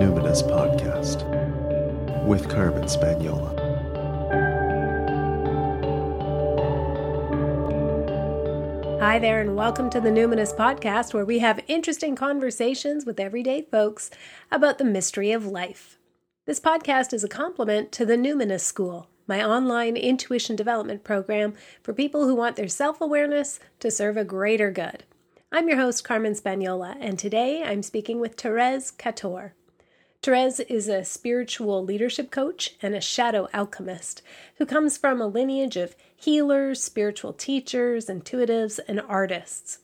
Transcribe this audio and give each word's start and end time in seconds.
Numinous 0.00 0.42
Podcast 0.42 1.26
with 2.24 2.48
Carmen 2.48 2.84
Spagnola. 2.84 3.50
Hi 8.98 9.18
there, 9.18 9.42
and 9.42 9.54
welcome 9.54 9.90
to 9.90 10.00
the 10.00 10.08
Numinous 10.08 10.56
Podcast, 10.56 11.12
where 11.12 11.26
we 11.26 11.40
have 11.40 11.60
interesting 11.68 12.16
conversations 12.16 13.04
with 13.04 13.20
everyday 13.20 13.60
folks 13.60 14.08
about 14.50 14.78
the 14.78 14.86
mystery 14.86 15.32
of 15.32 15.44
life. 15.44 15.98
This 16.46 16.60
podcast 16.60 17.12
is 17.12 17.22
a 17.22 17.28
complement 17.28 17.92
to 17.92 18.06
the 18.06 18.16
Numinous 18.16 18.62
School, 18.62 19.10
my 19.26 19.44
online 19.44 19.98
intuition 19.98 20.56
development 20.56 21.04
program 21.04 21.52
for 21.82 21.92
people 21.92 22.26
who 22.26 22.34
want 22.34 22.56
their 22.56 22.68
self 22.68 23.02
awareness 23.02 23.60
to 23.80 23.90
serve 23.90 24.16
a 24.16 24.24
greater 24.24 24.70
good. 24.70 25.04
I'm 25.52 25.68
your 25.68 25.76
host, 25.76 26.04
Carmen 26.04 26.32
Spagnola, 26.32 26.96
and 27.00 27.18
today 27.18 27.62
I'm 27.62 27.82
speaking 27.82 28.18
with 28.18 28.40
Therese 28.40 28.92
Cator. 28.92 29.50
Therese 30.22 30.60
is 30.60 30.86
a 30.86 31.02
spiritual 31.02 31.82
leadership 31.82 32.30
coach 32.30 32.76
and 32.82 32.94
a 32.94 33.00
shadow 33.00 33.48
alchemist 33.54 34.20
who 34.58 34.66
comes 34.66 34.98
from 34.98 35.18
a 35.18 35.26
lineage 35.26 35.78
of 35.78 35.96
healers, 36.14 36.82
spiritual 36.82 37.32
teachers, 37.32 38.06
intuitives, 38.06 38.78
and 38.86 39.00
artists. 39.00 39.78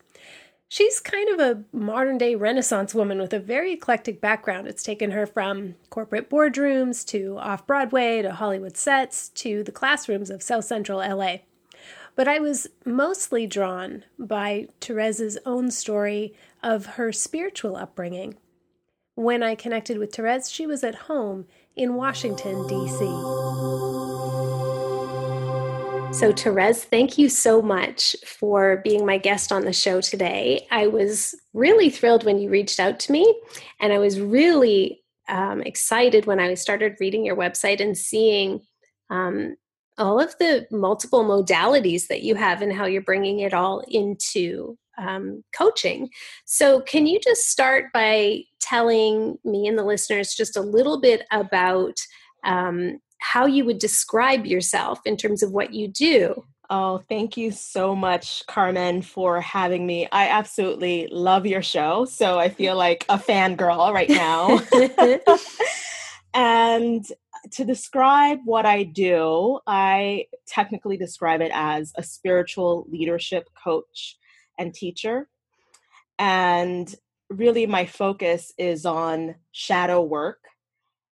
She's 0.69 1.01
kind 1.01 1.31
of 1.31 1.41
a 1.41 1.63
modern 1.75 2.19
day 2.19 2.35
Renaissance 2.35 2.95
woman 2.95 3.19
with 3.19 3.33
a 3.33 3.39
very 3.39 3.73
eclectic 3.73 4.21
background. 4.21 4.67
It's 4.67 4.83
taken 4.83 5.13
her 5.13 5.27
from 5.27 5.77
corporate 5.89 6.29
boardrooms 6.29 7.07
to 7.07 7.39
off 7.39 7.67
Broadway 7.67 8.21
to 8.21 8.33
Hollywood 8.33 8.77
sets 8.77 9.31
to 9.31 9.63
the 9.63 9.73
classrooms 9.73 10.29
of 10.29 10.43
South 10.43 10.67
Central 10.67 10.99
LA. 10.99 11.39
But 12.15 12.29
I 12.29 12.41
was 12.41 12.67
mostly 12.85 13.47
drawn 13.47 14.05
by 14.19 14.69
Therese's 14.81 15.39
own 15.47 15.71
story 15.71 16.35
of 16.63 16.85
her 16.97 17.11
spiritual 17.11 17.77
upbringing. 17.77 18.37
When 19.17 19.43
I 19.43 19.55
connected 19.55 19.97
with 19.97 20.15
Therese, 20.15 20.51
she 20.51 20.67
was 20.67 20.85
at 20.85 20.95
home 20.95 21.47
in 21.75 21.95
Washington, 21.95 22.67
D.C. 22.67 22.99
So, 26.13 26.35
Therese, 26.37 26.85
thank 26.85 27.17
you 27.17 27.31
so 27.31 27.63
much 27.63 28.15
for 28.27 28.83
being 28.85 29.07
my 29.07 29.17
guest 29.17 29.53
on 29.53 29.65
the 29.65 29.73
show 29.73 30.03
today. 30.03 30.67
I 30.71 30.89
was 30.89 31.35
really 31.55 31.89
thrilled 31.89 32.25
when 32.27 32.39
you 32.39 32.51
reached 32.51 32.79
out 32.79 33.01
to 33.01 33.13
me, 33.13 33.35
and 33.81 33.91
I 33.91 33.99
was 33.99 34.21
really 34.21 35.03
um, 35.31 35.63
excited 35.63 36.27
when 36.27 36.39
I 36.39 36.53
started 36.53 36.99
reading 37.01 37.25
your 37.25 37.37
website 37.37 37.81
and 37.81 37.97
seeing 37.97 38.61
um, 39.09 39.57
all 39.97 40.21
of 40.21 40.35
the 40.39 40.67
multiple 40.71 41.25
modalities 41.25 42.09
that 42.09 42.21
you 42.21 42.35
have 42.35 42.61
and 42.61 42.71
how 42.71 42.85
you're 42.85 43.01
bringing 43.01 43.41
it 43.41 43.55
all 43.55 43.83
into 43.89 44.77
um, 44.99 45.45
coaching. 45.57 46.09
So, 46.45 46.81
can 46.81 47.07
you 47.07 47.21
just 47.21 47.51
start 47.51 47.87
by 47.93 48.43
telling 48.61 49.39
me 49.45 49.67
and 49.67 49.79
the 49.79 49.85
listeners 49.85 50.35
just 50.35 50.57
a 50.57 50.63
little 50.63 51.01
bit 51.01 51.23
about 51.31 51.99
um, 52.45 53.01
how 53.19 53.47
you 53.47 53.65
would 53.65 53.79
describe 53.79 54.47
yourself 54.47 55.01
in 55.05 55.17
terms 55.17 55.43
of 55.43 55.53
what 55.53 55.75
you 55.75 55.89
do? 55.89 56.45
Oh, 56.69 56.99
thank 57.09 57.37
you 57.37 57.53
so 57.53 57.95
much, 57.95 58.45
Carmen, 58.47 59.03
for 59.03 59.41
having 59.41 59.87
me. 59.87 60.09
I 60.11 60.29
absolutely 60.29 61.07
love 61.11 61.47
your 61.47 61.63
show. 61.63 62.05
So 62.07 62.39
I 62.39 62.49
feel 62.49 62.77
like 62.87 63.05
a 63.09 63.19
fangirl 63.19 63.93
right 63.93 64.09
now. 64.09 64.61
and 66.35 67.05
to 67.53 67.65
describe 67.65 68.41
what 68.45 68.67
I 68.67 68.83
do, 68.83 69.61
I 69.67 70.27
technically 70.47 70.97
describe 70.97 71.41
it 71.41 71.53
as 71.55 71.93
a 71.97 72.03
spiritual 72.03 72.87
leadership 72.89 73.49
coach 73.63 74.17
and 74.59 74.75
teacher. 74.75 75.29
And 76.19 76.95
really, 77.29 77.67
my 77.67 77.87
focus 77.87 78.53
is 78.59 78.87
on 78.87 79.37
shadow 79.53 80.03
work 80.03 80.41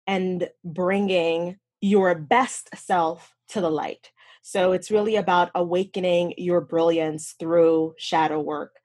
and 0.06 0.48
bringing 0.64 1.58
your 1.80 2.14
best 2.14 2.68
self 2.74 3.34
to 3.48 3.60
the 3.60 3.70
light. 3.70 4.10
So 4.42 4.72
it's 4.72 4.90
really 4.90 5.16
about 5.16 5.50
awakening 5.54 6.34
your 6.36 6.60
brilliance 6.60 7.34
through 7.38 7.94
shadow 7.98 8.40
work. 8.40 8.76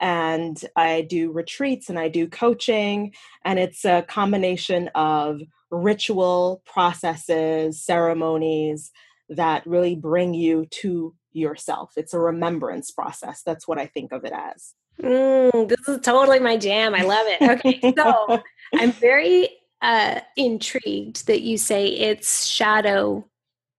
And 0.00 0.62
I 0.76 1.02
do 1.02 1.30
retreats 1.30 1.88
and 1.88 1.98
I 1.98 2.08
do 2.08 2.28
coaching, 2.28 3.14
and 3.44 3.58
it's 3.58 3.84
a 3.84 4.02
combination 4.02 4.90
of 4.94 5.40
ritual 5.70 6.62
processes, 6.66 7.80
ceremonies 7.80 8.90
that 9.28 9.66
really 9.66 9.94
bring 9.94 10.34
you 10.34 10.66
to 10.66 11.14
yourself. 11.34 11.92
It's 11.96 12.14
a 12.14 12.18
remembrance 12.18 12.90
process. 12.90 13.42
That's 13.44 13.68
what 13.68 13.78
I 13.78 13.86
think 13.86 14.12
of 14.12 14.24
it 14.24 14.32
as. 14.32 14.74
Mm, 15.02 15.68
this 15.68 15.88
is 15.88 16.00
totally 16.00 16.38
my 16.38 16.56
jam. 16.56 16.94
I 16.94 17.02
love 17.02 17.26
it. 17.28 17.42
Okay, 17.42 17.92
so 17.96 18.42
I'm 18.74 18.92
very 18.92 19.48
uh, 19.82 20.20
intrigued 20.36 21.26
that 21.26 21.42
you 21.42 21.58
say 21.58 21.88
it's 21.88 22.46
shadow 22.46 23.24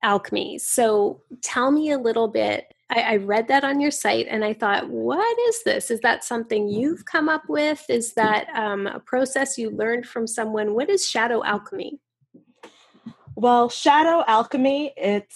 alchemy. 0.03 0.59
So 0.59 1.21
tell 1.41 1.71
me 1.71 1.91
a 1.91 1.97
little 1.97 2.27
bit. 2.27 2.71
I, 2.91 3.01
I, 3.01 3.15
read 3.17 3.47
that 3.47 3.63
on 3.63 3.79
your 3.79 3.89
site 3.89 4.27
and 4.29 4.45
I 4.45 4.53
thought, 4.53 4.87
what 4.87 5.35
is 5.49 5.63
this? 5.63 5.89
Is 5.89 5.99
that 6.01 6.23
something 6.23 6.67
you've 6.69 7.05
come 7.05 7.27
up 7.27 7.41
with? 7.49 7.83
Is 7.89 8.13
that 8.13 8.47
um, 8.53 8.85
a 8.85 8.99
process 8.99 9.57
you 9.57 9.71
learned 9.71 10.05
from 10.05 10.27
someone? 10.27 10.75
What 10.75 10.91
is 10.91 11.09
shadow 11.09 11.43
alchemy? 11.43 11.99
Well, 13.35 13.69
shadow 13.69 14.23
alchemy, 14.27 14.93
it 14.95 15.33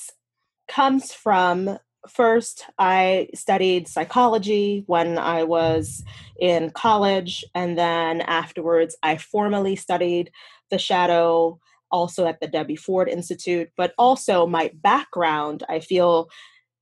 comes 0.68 1.12
from 1.12 1.80
first 2.10 2.66
I 2.78 3.30
studied 3.34 3.88
psychology 3.88 4.84
when 4.88 5.18
I 5.18 5.44
was 5.44 6.04
in 6.40 6.72
college, 6.72 7.44
and 7.56 7.78
then 7.78 8.22
afterwards 8.22 8.96
I 9.04 9.18
formally 9.18 9.76
studied 9.76 10.32
the 10.70 10.78
shadow 10.78 11.60
also 11.92 12.28
at 12.28 12.40
the 12.40 12.48
Debbie 12.48 12.76
Ford 12.76 13.10
Institute, 13.10 13.70
but 13.76 13.94
also 13.98 14.46
my 14.46 14.72
background, 14.76 15.64
I 15.70 15.80
feel 15.80 16.30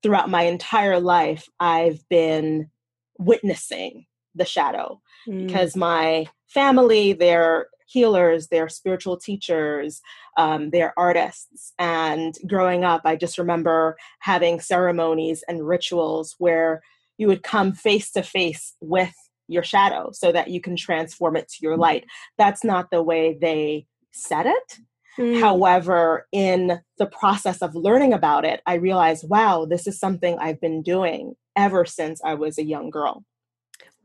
throughout 0.04 0.30
my 0.30 0.44
entire 0.44 1.00
life, 1.00 1.48
I've 1.60 2.08
been 2.10 2.70
witnessing 3.18 4.06
the 4.36 4.46
shadow 4.46 5.02
mm. 5.28 5.48
because 5.48 5.76
my 5.76 6.28
family, 6.48 7.14
they're 7.14 7.68
healers, 7.88 8.48
they're 8.48 8.70
spiritual 8.70 9.18
teachers, 9.18 10.02
um, 10.38 10.70
they're 10.70 10.94
artists. 10.98 11.74
And 11.80 12.36
growing 12.46 12.84
up, 12.84 13.02
I 13.06 13.16
just 13.16 13.38
remember 13.38 13.98
having 14.20 14.60
ceremonies 14.60 15.44
and 15.48 15.68
rituals 15.68 16.36
where 16.38 16.82
you 17.18 17.28
would 17.28 17.44
come 17.44 17.74
face 17.74 18.12
to 18.12 18.22
face 18.22 18.76
with 18.82 19.14
your 19.48 19.64
shadow 19.64 20.12
so 20.12 20.32
that 20.32 20.50
you 20.50 20.62
can 20.62 20.76
transform 20.76 21.36
it 21.36 21.48
to 21.48 21.58
your 21.62 21.78
light. 21.78 22.06
That's 22.38 22.64
not 22.64 22.92
the 22.92 23.02
way 23.02 23.38
they 23.40 23.88
said 24.12 24.46
it. 24.46 24.78
Mm. 25.18 25.40
However, 25.40 26.28
in 26.32 26.80
the 26.98 27.08
process 27.08 27.62
of 27.62 27.74
learning 27.74 28.14
about 28.14 28.46
it, 28.46 28.62
I 28.66 28.76
realized, 28.76 29.28
wow, 29.28 29.66
this 29.66 29.88
is 29.88 30.00
something 30.00 30.38
I've 30.38 30.62
been 30.62 30.84
doing 30.84 31.34
ever 31.56 31.86
since 31.86 32.22
I 32.24 32.36
was 32.36 32.58
a 32.58 32.64
young 32.64 32.90
girl. 32.90 33.24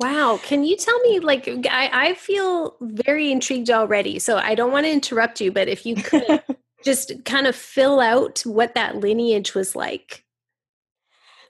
Wow. 0.02 0.40
Can 0.42 0.64
you 0.64 0.76
tell 0.76 0.98
me, 1.00 1.20
like, 1.20 1.48
I, 1.48 1.90
I 1.92 2.14
feel 2.14 2.76
very 2.80 3.30
intrigued 3.30 3.70
already. 3.70 4.18
So 4.18 4.36
I 4.36 4.54
don't 4.54 4.72
want 4.72 4.86
to 4.86 4.92
interrupt 4.92 5.40
you, 5.40 5.52
but 5.52 5.68
if 5.68 5.86
you 5.86 5.96
could 5.96 6.42
just 6.84 7.12
kind 7.24 7.46
of 7.46 7.54
fill 7.54 8.00
out 8.00 8.40
what 8.40 8.74
that 8.74 8.96
lineage 8.96 9.54
was 9.54 9.76
like. 9.76 10.24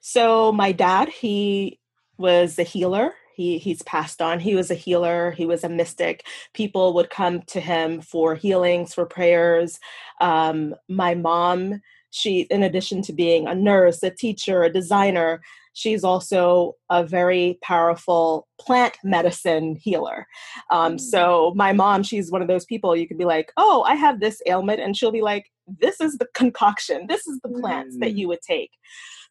So 0.01 0.53
my 0.53 0.73
dad, 0.73 1.09
he 1.09 1.81
was 2.19 2.59
a 2.59 2.63
healer 2.63 3.15
he 3.35 3.59
he's 3.59 3.83
passed 3.83 4.21
on 4.21 4.39
he 4.39 4.55
was 4.55 4.71
a 4.71 4.75
healer 4.75 5.33
he 5.33 5.47
was 5.47 5.65
a 5.65 5.69
mystic 5.69 6.27
people 6.55 6.95
would 6.95 7.11
come 7.11 7.43
to 7.43 7.61
him 7.61 8.01
for 8.01 8.35
healings 8.35 8.95
for 8.95 9.07
prayers 9.07 9.81
um, 10.21 10.75
my 10.89 11.15
mom 11.15 11.81
she 12.11 12.43
in 12.43 12.63
addition 12.63 13.03
to 13.03 13.13
being 13.13 13.47
a 13.47 13.55
nurse 13.55 14.03
a 14.03 14.11
teacher 14.11 14.63
a 14.63 14.73
designer 14.73 15.41
she's 15.73 16.05
also 16.05 16.75
a 16.91 17.05
very 17.05 17.59
powerful 17.63 18.47
plant 18.61 18.97
medicine 19.05 19.77
healer 19.81 20.27
um, 20.71 20.97
mm. 20.97 21.01
so 21.01 21.53
my 21.57 21.73
mom 21.73 22.03
she's 22.03 22.31
one 22.31 22.43
of 22.43 22.49
those 22.49 22.65
people 22.65 22.97
you 22.97 23.07
could 23.07 23.19
be 23.19 23.25
like 23.25 23.53
oh 23.57 23.85
i 23.87 23.95
have 23.95 24.21
this 24.21 24.41
ailment 24.47 24.81
and 24.81 24.97
she'll 24.97 25.13
be 25.13 25.23
like 25.23 25.47
this 25.81 26.01
is 26.01 26.19
the 26.19 26.29
concoction 26.35 27.07
this 27.09 27.27
is 27.27 27.39
the 27.43 27.61
plants 27.61 27.97
mm. 27.97 28.01
that 28.01 28.15
you 28.15 28.29
would 28.29 28.41
take 28.47 28.71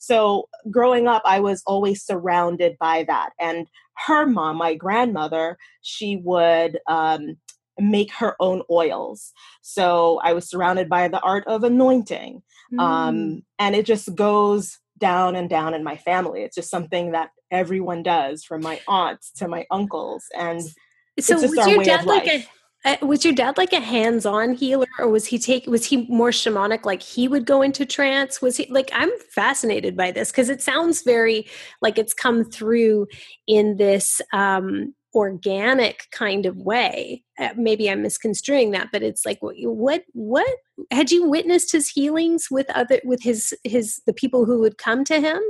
so 0.01 0.49
growing 0.71 1.07
up, 1.07 1.21
I 1.25 1.39
was 1.39 1.61
always 1.67 2.03
surrounded 2.03 2.75
by 2.79 3.05
that. 3.07 3.29
And 3.39 3.67
her 4.07 4.25
mom, 4.25 4.57
my 4.57 4.73
grandmother, 4.73 5.59
she 5.83 6.19
would 6.23 6.79
um, 6.87 7.37
make 7.79 8.11
her 8.13 8.35
own 8.39 8.63
oils. 8.71 9.31
So 9.61 10.19
I 10.23 10.33
was 10.33 10.49
surrounded 10.49 10.89
by 10.89 11.07
the 11.07 11.19
art 11.21 11.43
of 11.45 11.63
anointing. 11.63 12.41
Um, 12.73 12.79
mm. 12.79 12.81
Um, 12.81 13.41
and 13.59 13.75
it 13.75 13.85
just 13.85 14.15
goes 14.15 14.79
down 15.01 15.35
and 15.35 15.49
down 15.49 15.73
in 15.73 15.83
my 15.83 15.97
family. 15.97 16.43
It's 16.43 16.55
just 16.55 16.69
something 16.69 17.11
that 17.11 17.31
everyone 17.51 18.03
does 18.03 18.45
from 18.45 18.61
my 18.61 18.79
aunts 18.87 19.31
to 19.33 19.49
my 19.49 19.65
uncles. 19.69 20.23
And 20.37 20.61
so 21.19 21.35
was 21.35 21.67
your 21.67 21.83
dad 21.83 22.05
like 22.05 22.27
a 22.27 22.47
uh, 22.83 22.95
was 23.01 23.23
your 23.23 23.33
dad 23.33 23.57
like 23.57 23.73
a 23.73 23.79
hands-on 23.79 24.53
healer 24.53 24.87
or 24.97 25.07
was 25.09 25.25
he 25.25 25.37
take 25.37 25.67
was 25.67 25.85
he 25.85 26.07
more 26.07 26.31
shamanic 26.31 26.83
like 26.83 27.01
he 27.01 27.27
would 27.27 27.45
go 27.45 27.61
into 27.61 27.85
trance 27.85 28.41
was 28.41 28.57
he 28.57 28.65
like 28.71 28.89
i'm 28.93 29.11
fascinated 29.29 29.95
by 29.95 30.09
this 30.09 30.31
because 30.31 30.49
it 30.49 30.63
sounds 30.63 31.03
very 31.03 31.45
like 31.83 31.99
it's 31.99 32.13
come 32.13 32.43
through 32.43 33.05
in 33.45 33.77
this 33.77 34.19
um 34.33 34.95
organic 35.13 36.07
kind 36.11 36.45
of 36.45 36.57
way. 36.57 37.23
Uh, 37.39 37.49
maybe 37.55 37.89
I'm 37.89 38.01
misconstruing 38.01 38.71
that, 38.71 38.89
but 38.91 39.03
it's 39.03 39.25
like 39.25 39.39
what 39.41 40.03
what 40.13 40.57
had 40.91 41.11
you 41.11 41.29
witnessed 41.29 41.71
his 41.71 41.89
healings 41.89 42.47
with 42.49 42.69
other 42.71 42.99
with 43.03 43.21
his 43.21 43.53
his 43.63 44.01
the 44.05 44.13
people 44.13 44.45
who 44.45 44.59
would 44.59 44.77
come 44.77 45.03
to 45.05 45.19
him? 45.19 45.41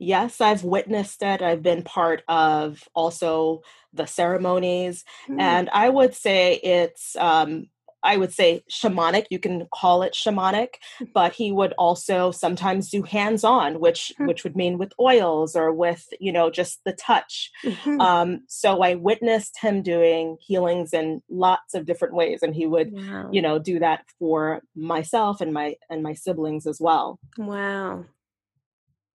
Yes, 0.00 0.40
I've 0.40 0.62
witnessed 0.62 1.22
it. 1.22 1.42
I've 1.42 1.62
been 1.62 1.82
part 1.82 2.22
of 2.28 2.84
also 2.94 3.62
the 3.92 4.06
ceremonies, 4.06 5.04
mm. 5.28 5.40
and 5.40 5.68
I 5.70 5.88
would 5.88 6.14
say 6.14 6.54
it's 6.62 7.16
um, 7.16 7.66
I 8.02 8.16
would 8.16 8.32
say 8.32 8.62
shamanic. 8.70 9.26
You 9.30 9.38
can 9.38 9.66
call 9.74 10.02
it 10.02 10.14
shamanic, 10.14 10.74
mm. 11.00 11.12
but 11.12 11.32
he 11.32 11.52
would 11.52 11.74
also 11.78 12.30
sometimes 12.30 12.90
do 12.90 13.02
hands-on, 13.02 13.80
which 13.80 14.12
mm-hmm. 14.14 14.26
which 14.26 14.44
would 14.44 14.56
mean 14.56 14.78
with 14.78 14.92
oils 15.00 15.56
or 15.56 15.72
with 15.72 16.06
you 16.20 16.32
know 16.32 16.50
just 16.50 16.80
the 16.84 16.92
touch. 16.92 17.50
Mm-hmm. 17.64 18.00
Um, 18.00 18.40
so 18.48 18.82
I 18.82 18.94
witnessed 18.94 19.58
him 19.60 19.82
doing 19.82 20.36
healings 20.40 20.92
in 20.92 21.22
lots 21.28 21.74
of 21.74 21.86
different 21.86 22.14
ways, 22.14 22.40
and 22.42 22.54
he 22.54 22.66
would 22.66 22.92
wow. 22.92 23.30
you 23.32 23.42
know 23.42 23.58
do 23.58 23.78
that 23.78 24.04
for 24.18 24.62
myself 24.74 25.40
and 25.40 25.52
my 25.52 25.76
and 25.90 26.02
my 26.02 26.14
siblings 26.14 26.66
as 26.66 26.78
well. 26.80 27.18
Wow, 27.36 28.04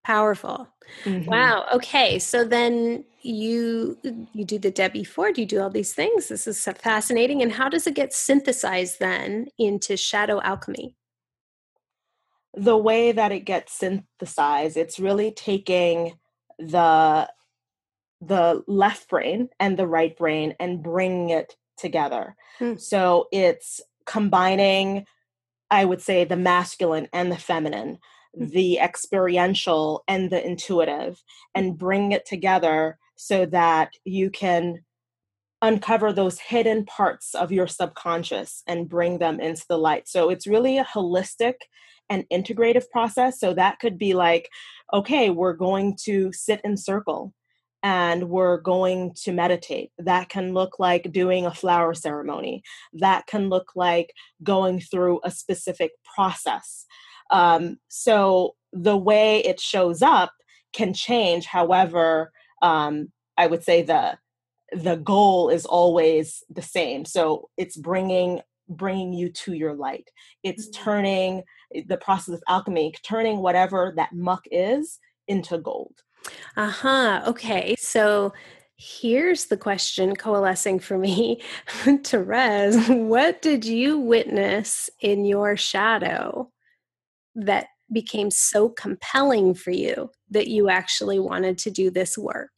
powerful. 0.04 0.69
Mm-hmm. 1.04 1.31
Wow. 1.31 1.66
Okay. 1.75 2.19
So 2.19 2.44
then 2.44 3.04
you 3.22 3.99
you 4.32 4.44
do 4.44 4.58
the 4.58 4.70
Debbie 4.70 5.04
Ford, 5.04 5.38
you 5.38 5.46
do 5.46 5.60
all 5.60 5.70
these 5.70 5.94
things. 5.94 6.28
This 6.28 6.46
is 6.46 6.62
fascinating. 6.64 7.43
And 7.43 7.52
how 7.52 7.69
does 7.69 7.87
it 7.87 7.94
get 7.94 8.12
synthesized 8.12 8.99
then 8.99 9.46
into 9.58 9.96
shadow 9.96 10.40
alchemy? 10.43 10.96
The 12.54 12.76
way 12.76 13.12
that 13.12 13.32
it 13.32 13.40
gets 13.40 13.72
synthesized, 13.72 14.76
it's 14.76 14.99
really 14.99 15.31
taking 15.31 16.19
the 16.58 17.28
the 18.20 18.62
left 18.69 19.08
brain 19.08 19.49
and 19.58 19.76
the 19.76 19.87
right 19.87 20.16
brain 20.16 20.54
and 20.60 20.82
bringing 20.82 21.31
it 21.31 21.56
together. 21.76 22.37
Hmm. 22.58 22.76
So 22.76 23.28
it's 23.32 23.81
combining, 24.06 25.06
I 25.70 25.84
would 25.84 26.00
say, 26.00 26.25
the 26.25 26.37
masculine 26.37 27.08
and 27.12 27.32
the 27.32 27.37
feminine. 27.37 27.99
The 28.34 28.79
experiential 28.79 30.05
and 30.08 30.31
the 30.31 30.44
intuitive, 30.44 31.23
and 31.55 31.79
bring 31.79 32.12
it 32.12 32.26
together 32.26 32.99
so 33.17 33.46
that 33.46 33.93
you 34.05 34.31
can 34.31 34.79
uncover 35.61 36.12
those 36.12 36.40
hidden 36.40 36.84
parts 36.84 37.34
of 37.34 37.52
your 37.52 37.69
subconscious 37.69 38.62
and 38.67 38.88
bring 38.88 39.19
them 39.19 39.38
into 39.38 39.64
the 39.69 39.79
light. 39.79 40.08
So 40.08 40.29
it's 40.29 40.46
really 40.46 40.76
a 40.76 40.84
holistic 40.84 41.55
and 42.11 42.25
integrative 42.32 42.90
process. 42.90 43.38
So 43.38 43.55
that 43.55 43.79
could 43.79 43.96
be 43.96 44.12
like, 44.12 44.49
okay, 44.93 45.31
we're 45.31 45.52
going 45.52 45.96
to 46.05 46.32
sit 46.32 46.61
in 46.64 46.76
circle 46.76 47.32
and 47.85 48.28
we're 48.28 48.61
going 48.61 49.12
to 49.23 49.32
meditate. 49.32 49.90
That 49.99 50.28
can 50.28 50.52
look 50.52 50.78
like 50.78 51.12
doing 51.12 51.46
a 51.46 51.55
flower 51.55 51.94
ceremony. 51.94 52.62
That 52.93 53.26
can 53.26 53.49
look 53.49 53.73
like 53.76 54.12
going 54.43 54.81
through 54.81 55.20
a 55.25 55.31
specific 55.31 55.93
process. 56.14 56.87
Um, 57.31 57.79
so 57.89 58.55
the 58.73 58.97
way 58.97 59.41
it 59.41 59.61
shows 59.61 60.03
up 60.03 60.33
can 60.73 60.95
change. 60.95 61.47
However, 61.47 62.33
um, 62.63 63.13
I 63.37 63.47
would 63.47 63.63
say 63.63 63.83
the 63.83 64.19
the 64.73 64.97
goal 64.97 65.51
is 65.51 65.67
always 65.67 66.43
the 66.49 66.63
same. 66.63 67.05
So 67.05 67.51
it's 67.57 67.77
bringing 67.77 68.41
bringing 68.69 69.13
you 69.13 69.31
to 69.31 69.53
your 69.53 69.75
light. 69.75 70.09
It's 70.43 70.69
mm-hmm. 70.69 70.85
turning 70.85 71.43
the 71.87 71.99
process 71.99 72.35
of 72.35 72.43
alchemy, 72.49 72.95
turning 73.03 73.39
whatever 73.39 73.93
that 73.97 74.13
muck 74.15 74.45
is 74.51 74.99
into 75.29 75.59
gold. 75.59 75.95
Uh 76.57 76.71
huh. 76.71 77.23
Okay. 77.27 77.75
So 77.79 78.33
here's 78.77 79.47
the 79.47 79.57
question 79.57 80.17
coalescing 80.17 80.79
for 80.79 80.99
me 80.99 81.41
Therese, 82.05 82.89
what 82.89 83.43
did 83.43 83.65
you 83.65 83.99
witness 83.99 84.91
in 85.01 85.25
your 85.25 85.57
shadow 85.57 86.51
that 87.34 87.67
became 87.93 88.31
so 88.31 88.69
compelling 88.69 89.55
for 89.55 89.70
you 89.70 90.11
that 90.31 90.49
you 90.49 90.69
actually 90.69 91.19
wanted 91.19 91.58
to 91.58 91.70
do 91.70 91.90
this 91.90 92.17
work? 92.17 92.50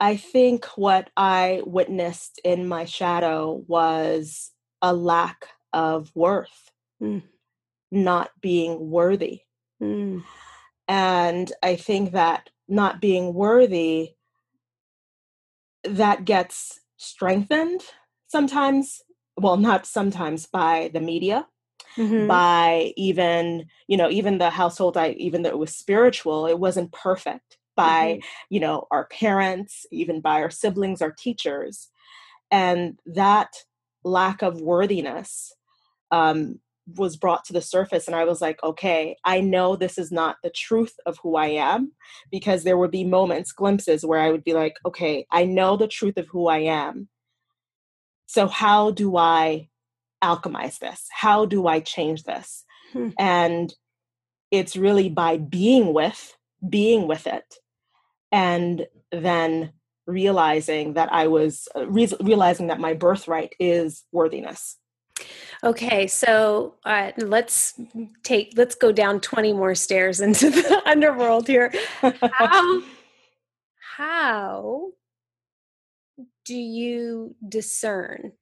I 0.00 0.16
think 0.16 0.64
what 0.76 1.10
I 1.16 1.62
witnessed 1.66 2.40
in 2.44 2.66
my 2.66 2.84
shadow 2.84 3.62
was 3.66 4.50
a 4.80 4.94
lack 4.94 5.48
of 5.72 6.10
worth, 6.14 6.70
mm. 7.02 7.22
not 7.90 8.30
being 8.40 8.90
worthy. 8.90 9.42
Mm. 9.82 10.24
And 10.88 11.52
I 11.62 11.76
think 11.76 12.12
that 12.12 12.50
not 12.66 13.00
being 13.00 13.34
worthy 13.34 14.14
that 15.84 16.24
gets 16.24 16.80
strengthened 16.96 17.80
sometimes 18.28 19.02
well 19.36 19.56
not 19.56 19.86
sometimes 19.86 20.46
by 20.46 20.90
the 20.92 21.00
media 21.00 21.46
mm-hmm. 21.96 22.26
by 22.26 22.92
even 22.96 23.66
you 23.88 23.96
know 23.96 24.10
even 24.10 24.38
the 24.38 24.50
household 24.50 24.96
i 24.96 25.10
even 25.10 25.42
though 25.42 25.50
it 25.50 25.58
was 25.58 25.74
spiritual 25.74 26.46
it 26.46 26.58
wasn't 26.58 26.92
perfect 26.92 27.58
by 27.76 28.14
mm-hmm. 28.14 28.26
you 28.50 28.60
know 28.60 28.86
our 28.90 29.06
parents 29.06 29.86
even 29.90 30.20
by 30.20 30.40
our 30.42 30.50
siblings 30.50 31.02
our 31.02 31.12
teachers 31.12 31.88
and 32.50 32.98
that 33.06 33.64
lack 34.04 34.42
of 34.42 34.60
worthiness 34.60 35.52
um, 36.10 36.58
was 36.96 37.16
brought 37.16 37.44
to 37.44 37.52
the 37.52 37.60
surface 37.60 38.06
and 38.06 38.16
i 38.16 38.24
was 38.24 38.40
like 38.40 38.60
okay 38.64 39.16
i 39.24 39.40
know 39.40 39.76
this 39.76 39.96
is 39.96 40.10
not 40.10 40.36
the 40.42 40.50
truth 40.50 40.94
of 41.06 41.16
who 41.22 41.36
i 41.36 41.46
am 41.46 41.92
because 42.30 42.64
there 42.64 42.76
would 42.76 42.90
be 42.90 43.04
moments 43.04 43.52
glimpses 43.52 44.04
where 44.04 44.20
i 44.20 44.30
would 44.30 44.42
be 44.42 44.54
like 44.54 44.76
okay 44.84 45.24
i 45.30 45.44
know 45.44 45.76
the 45.76 45.86
truth 45.86 46.16
of 46.16 46.26
who 46.28 46.48
i 46.48 46.58
am 46.58 47.08
so 48.26 48.48
how 48.48 48.90
do 48.90 49.16
i 49.16 49.68
alchemize 50.22 50.78
this? 50.78 51.06
How 51.10 51.46
do 51.46 51.66
I 51.66 51.80
change 51.80 52.24
this? 52.24 52.64
Hmm. 52.92 53.10
And 53.18 53.74
it's 54.50 54.76
really 54.76 55.08
by 55.08 55.36
being 55.36 55.92
with, 55.92 56.36
being 56.68 57.06
with 57.06 57.26
it, 57.26 57.54
and 58.32 58.86
then 59.12 59.72
realizing 60.06 60.94
that 60.94 61.12
I 61.12 61.28
was 61.28 61.68
uh, 61.76 61.86
re- 61.86 62.12
realizing 62.20 62.66
that 62.68 62.80
my 62.80 62.94
birthright 62.94 63.54
is 63.60 64.04
worthiness. 64.12 64.76
Okay, 65.62 66.06
so 66.06 66.76
uh, 66.84 67.12
let's 67.18 67.78
take 68.22 68.54
let's 68.56 68.74
go 68.74 68.92
down 68.92 69.20
twenty 69.20 69.52
more 69.52 69.74
stairs 69.74 70.20
into 70.20 70.50
the 70.50 70.82
underworld 70.86 71.46
here. 71.46 71.72
How 72.00 72.82
how 73.96 74.90
do 76.44 76.56
you 76.56 77.36
discern 77.46 78.32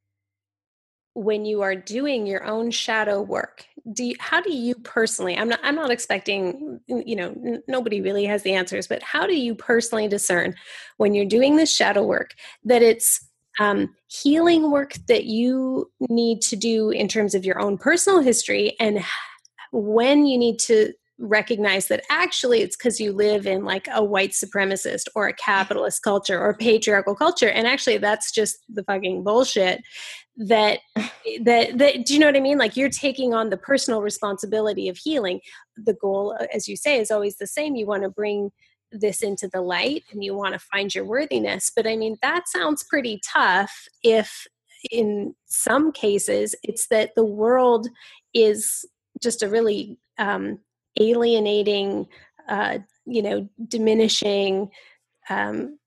when 1.19 1.45
you 1.45 1.63
are 1.63 1.75
doing 1.75 2.29
your 2.29 2.45
own 2.45 2.71
shadow 2.71 3.21
work 3.21 3.67
do 3.93 4.05
you, 4.05 4.15
how 4.21 4.41
do 4.41 4.55
you 4.55 4.73
personally 4.77 5.37
i'm 5.37 5.49
not 5.49 5.59
i'm 5.65 5.75
not 5.75 5.91
expecting 5.91 6.79
you 6.87 7.17
know 7.17 7.31
n- 7.45 7.63
nobody 7.67 8.01
really 8.01 8.25
has 8.25 8.45
the 8.45 8.55
answers 8.55 8.87
but 8.87 9.03
how 9.03 9.27
do 9.27 9.35
you 9.35 9.53
personally 9.53 10.07
discern 10.07 10.55
when 10.99 11.15
you're 11.15 11.25
doing 11.25 11.57
this 11.57 11.75
shadow 11.75 12.05
work 12.05 12.35
that 12.65 12.83
it's 12.83 13.27
um, 13.59 13.93
healing 14.07 14.71
work 14.71 14.95
that 15.09 15.25
you 15.25 15.91
need 16.09 16.41
to 16.43 16.55
do 16.55 16.91
in 16.91 17.09
terms 17.09 17.35
of 17.35 17.45
your 17.45 17.59
own 17.59 17.77
personal 17.77 18.21
history 18.21 18.77
and 18.79 19.01
when 19.73 20.25
you 20.25 20.39
need 20.39 20.61
to 20.61 20.93
recognize 21.19 21.89
that 21.89 22.05
actually 22.11 22.61
it's 22.61 22.77
because 22.77 23.01
you 23.01 23.13
live 23.13 23.45
in 23.45 23.65
like 23.65 23.89
a 23.93 24.05
white 24.05 24.31
supremacist 24.31 25.07
or 25.17 25.27
a 25.27 25.33
capitalist 25.33 26.03
culture 26.05 26.41
or 26.41 26.55
patriarchal 26.55 27.17
culture 27.17 27.49
and 27.49 27.67
actually 27.67 27.99
that's 27.99 28.31
just 28.31 28.59
the 28.69 28.85
fucking 28.85 29.25
bullshit 29.25 29.83
that 30.39 30.81
that 31.43 31.79
that 31.79 32.07
do 32.07 32.15
you 32.15 32.21
know 32.21 32.27
what 32.27 32.37
i 32.37 32.41
mean? 32.41 32.59
Like 32.59 32.77
you're 32.77 32.89
taking 32.89 33.35
on 33.35 33.51
the 33.51 33.57
personal 33.57 34.03
responsibility 34.03 34.89
of 34.89 34.97
healing. 34.97 35.41
The 35.77 35.95
goal 35.95 36.39
as 36.55 36.69
you 36.69 36.77
say 36.77 36.99
is 36.99 37.11
always 37.11 37.37
the 37.37 37.47
same. 37.47 37.77
You 37.77 37.87
want 37.87 38.05
to 38.05 38.11
bring 38.11 38.51
this 38.91 39.23
into 39.23 39.49
the 39.49 39.61
light 39.61 40.05
and 40.13 40.25
you 40.25 40.35
want 40.35 40.55
to 40.55 40.59
find 40.59 40.95
your 40.95 41.05
worthiness. 41.05 41.71
But 41.75 41.87
i 41.87 41.97
mean 41.97 42.17
that 42.23 42.49
sounds 42.49 42.85
pretty 42.85 43.21
tough 43.27 43.87
if 44.03 44.47
in 44.93 45.35
some 45.47 45.91
cases 45.91 46.55
it's 46.63 46.87
that 46.87 47.11
the 47.17 47.25
world 47.25 47.89
is 48.33 48.85
just 49.21 49.43
a 49.43 49.49
really 49.49 49.99
um, 50.19 50.61
alienating, 51.01 52.07
uh, 52.49 52.79
you 53.07 53.23
know, 53.23 53.49
diminishing, 53.67 54.71
um, 55.29 55.79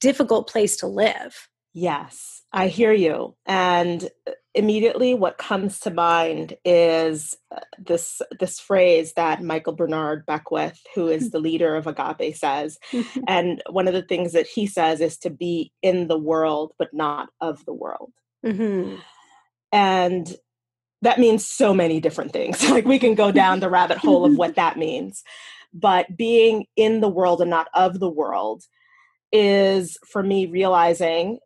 difficult 0.00 0.48
place 0.48 0.76
to 0.76 0.86
live. 0.86 1.48
Yes, 1.80 2.42
I 2.52 2.66
hear 2.66 2.92
you. 2.92 3.36
And 3.46 4.10
immediately 4.52 5.14
what 5.14 5.38
comes 5.38 5.78
to 5.78 5.92
mind 5.92 6.56
is 6.64 7.36
uh, 7.54 7.60
this 7.78 8.20
this 8.40 8.58
phrase 8.58 9.12
that 9.12 9.44
Michael 9.44 9.74
Bernard 9.74 10.26
Beckwith, 10.26 10.80
who 10.96 11.06
is 11.06 11.30
the 11.30 11.38
leader 11.38 11.76
of 11.76 11.86
Agape, 11.86 12.34
says. 12.34 12.80
and 13.28 13.62
one 13.70 13.86
of 13.86 13.94
the 13.94 14.02
things 14.02 14.32
that 14.32 14.48
he 14.48 14.66
says 14.66 15.00
is 15.00 15.18
to 15.18 15.30
be 15.30 15.72
in 15.80 16.08
the 16.08 16.18
world, 16.18 16.72
but 16.80 16.92
not 16.92 17.28
of 17.40 17.64
the 17.64 17.74
world. 17.74 18.12
Mm-hmm. 18.44 18.96
And 19.70 20.36
that 21.02 21.20
means 21.20 21.46
so 21.46 21.72
many 21.72 22.00
different 22.00 22.32
things. 22.32 22.68
like 22.70 22.86
we 22.86 22.98
can 22.98 23.14
go 23.14 23.30
down 23.30 23.60
the 23.60 23.70
rabbit 23.70 23.98
hole 23.98 24.24
of 24.24 24.36
what 24.36 24.54
that 24.56 24.78
means. 24.78 25.22
But 25.72 26.16
being 26.16 26.66
in 26.74 27.00
the 27.02 27.08
world 27.08 27.40
and 27.40 27.50
not 27.50 27.68
of 27.72 28.00
the 28.00 28.10
world 28.10 28.64
is 29.30 29.96
for 30.10 30.24
me 30.24 30.46
realizing 30.46 31.38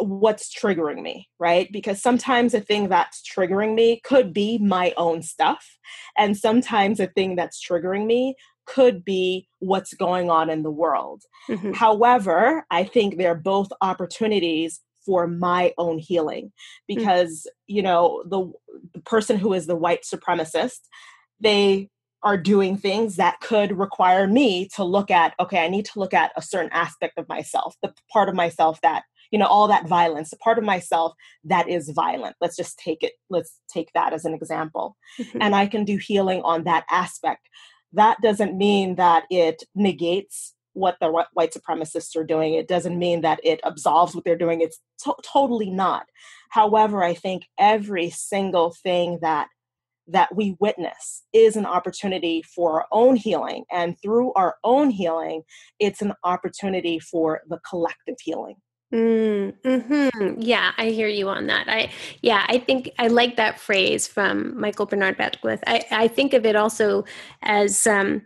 what's 0.00 0.52
triggering 0.52 1.02
me, 1.02 1.28
right? 1.38 1.70
Because 1.72 2.00
sometimes 2.00 2.54
a 2.54 2.60
thing 2.60 2.88
that's 2.88 3.22
triggering 3.22 3.74
me 3.74 4.00
could 4.04 4.32
be 4.32 4.58
my 4.58 4.92
own 4.96 5.22
stuff. 5.22 5.78
And 6.16 6.36
sometimes 6.36 7.00
a 7.00 7.06
thing 7.06 7.36
that's 7.36 7.64
triggering 7.64 8.06
me 8.06 8.34
could 8.66 9.04
be 9.04 9.48
what's 9.58 9.94
going 9.94 10.30
on 10.30 10.50
in 10.50 10.62
the 10.62 10.70
world. 10.70 11.22
Mm-hmm. 11.48 11.72
However, 11.72 12.64
I 12.70 12.84
think 12.84 13.16
they're 13.16 13.34
both 13.34 13.68
opportunities 13.80 14.80
for 15.04 15.26
my 15.26 15.72
own 15.78 15.98
healing 15.98 16.46
mm. 16.46 16.50
because, 16.86 17.46
mm-hmm. 17.46 17.76
you 17.76 17.82
know, 17.82 18.22
the, 18.26 18.52
the 18.94 19.00
person 19.00 19.38
who 19.38 19.52
is 19.54 19.66
the 19.66 19.76
white 19.76 20.02
supremacist, 20.02 20.80
they 21.40 21.88
are 22.22 22.36
doing 22.36 22.76
things 22.76 23.16
that 23.16 23.40
could 23.40 23.78
require 23.78 24.26
me 24.26 24.68
to 24.74 24.84
look 24.84 25.10
at 25.10 25.34
okay 25.40 25.64
i 25.64 25.68
need 25.68 25.84
to 25.86 25.98
look 25.98 26.12
at 26.12 26.32
a 26.36 26.42
certain 26.42 26.70
aspect 26.72 27.18
of 27.18 27.28
myself 27.28 27.76
the 27.82 27.92
part 28.12 28.28
of 28.28 28.34
myself 28.34 28.80
that 28.82 29.04
you 29.30 29.38
know 29.38 29.46
all 29.46 29.68
that 29.68 29.88
violence. 29.88 30.32
A 30.32 30.36
part 30.36 30.58
of 30.58 30.64
myself 30.64 31.14
that 31.44 31.68
is 31.68 31.90
violent. 31.90 32.36
Let's 32.40 32.56
just 32.56 32.78
take 32.78 33.02
it 33.02 33.12
let's 33.28 33.58
take 33.72 33.90
that 33.94 34.12
as 34.12 34.24
an 34.24 34.34
example. 34.34 34.96
Mm-hmm. 35.18 35.42
and 35.42 35.54
i 35.56 35.66
can 35.66 35.84
do 35.84 35.96
healing 35.96 36.42
on 36.42 36.64
that 36.64 36.84
aspect. 36.90 37.48
That 37.92 38.18
doesn't 38.22 38.56
mean 38.56 38.96
that 38.96 39.24
it 39.30 39.64
negates 39.74 40.54
what 40.74 40.96
the 41.00 41.10
white 41.32 41.52
supremacists 41.52 42.14
are 42.16 42.24
doing. 42.24 42.54
It 42.54 42.68
doesn't 42.68 42.96
mean 42.96 43.22
that 43.22 43.40
it 43.42 43.60
absolves 43.64 44.14
what 44.14 44.24
they're 44.24 44.38
doing. 44.38 44.60
It's 44.60 44.78
to- 45.04 45.16
totally 45.24 45.70
not. 45.70 46.06
However 46.50 47.02
i 47.02 47.14
think 47.14 47.44
every 47.58 48.10
single 48.10 48.74
thing 48.82 49.18
that 49.22 49.48
that 50.06 50.34
we 50.34 50.56
witness 50.58 51.22
is 51.32 51.54
an 51.54 51.66
opportunity 51.66 52.42
for 52.42 52.80
our 52.80 52.86
own 52.90 53.14
healing. 53.14 53.64
And 53.70 53.96
through 54.02 54.32
our 54.34 54.56
own 54.64 54.90
healing 54.90 55.42
it's 55.78 56.02
an 56.02 56.14
opportunity 56.24 56.98
for 56.98 57.42
the 57.48 57.60
collective 57.68 58.16
healing 58.20 58.56
Mm, 58.92 59.54
hmm 59.64 60.40
Yeah, 60.40 60.72
I 60.76 60.86
hear 60.90 61.06
you 61.06 61.28
on 61.28 61.46
that. 61.46 61.68
I 61.68 61.92
yeah, 62.22 62.44
I 62.48 62.58
think 62.58 62.90
I 62.98 63.06
like 63.06 63.36
that 63.36 63.60
phrase 63.60 64.08
from 64.08 64.58
Michael 64.58 64.86
Bernard 64.86 65.16
Beckwith. 65.16 65.62
I, 65.66 65.84
I 65.92 66.08
think 66.08 66.34
of 66.34 66.44
it 66.44 66.56
also 66.56 67.04
as 67.42 67.86
um, 67.86 68.22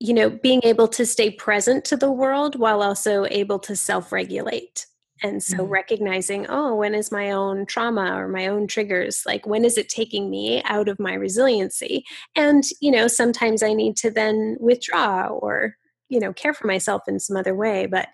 you 0.00 0.14
know, 0.14 0.30
being 0.30 0.60
able 0.64 0.86
to 0.88 1.04
stay 1.06 1.30
present 1.30 1.84
to 1.86 1.96
the 1.96 2.12
world 2.12 2.58
while 2.58 2.82
also 2.82 3.26
able 3.30 3.58
to 3.58 3.74
self-regulate. 3.74 4.86
And 5.22 5.42
so 5.42 5.56
mm-hmm. 5.58 5.72
recognizing, 5.72 6.46
oh, 6.48 6.76
when 6.76 6.94
is 6.94 7.10
my 7.10 7.32
own 7.32 7.66
trauma 7.66 8.16
or 8.16 8.28
my 8.28 8.46
own 8.46 8.68
triggers? 8.68 9.24
Like 9.26 9.46
when 9.46 9.64
is 9.64 9.76
it 9.76 9.88
taking 9.88 10.30
me 10.30 10.62
out 10.64 10.88
of 10.88 11.00
my 11.00 11.14
resiliency? 11.14 12.04
And, 12.36 12.62
you 12.80 12.92
know, 12.92 13.08
sometimes 13.08 13.64
I 13.64 13.72
need 13.72 13.96
to 13.96 14.10
then 14.10 14.56
withdraw 14.60 15.26
or 15.26 15.74
you 16.08 16.18
know 16.18 16.32
care 16.32 16.54
for 16.54 16.66
myself 16.66 17.02
in 17.06 17.18
some 17.18 17.36
other 17.36 17.54
way 17.54 17.86
but 17.86 18.08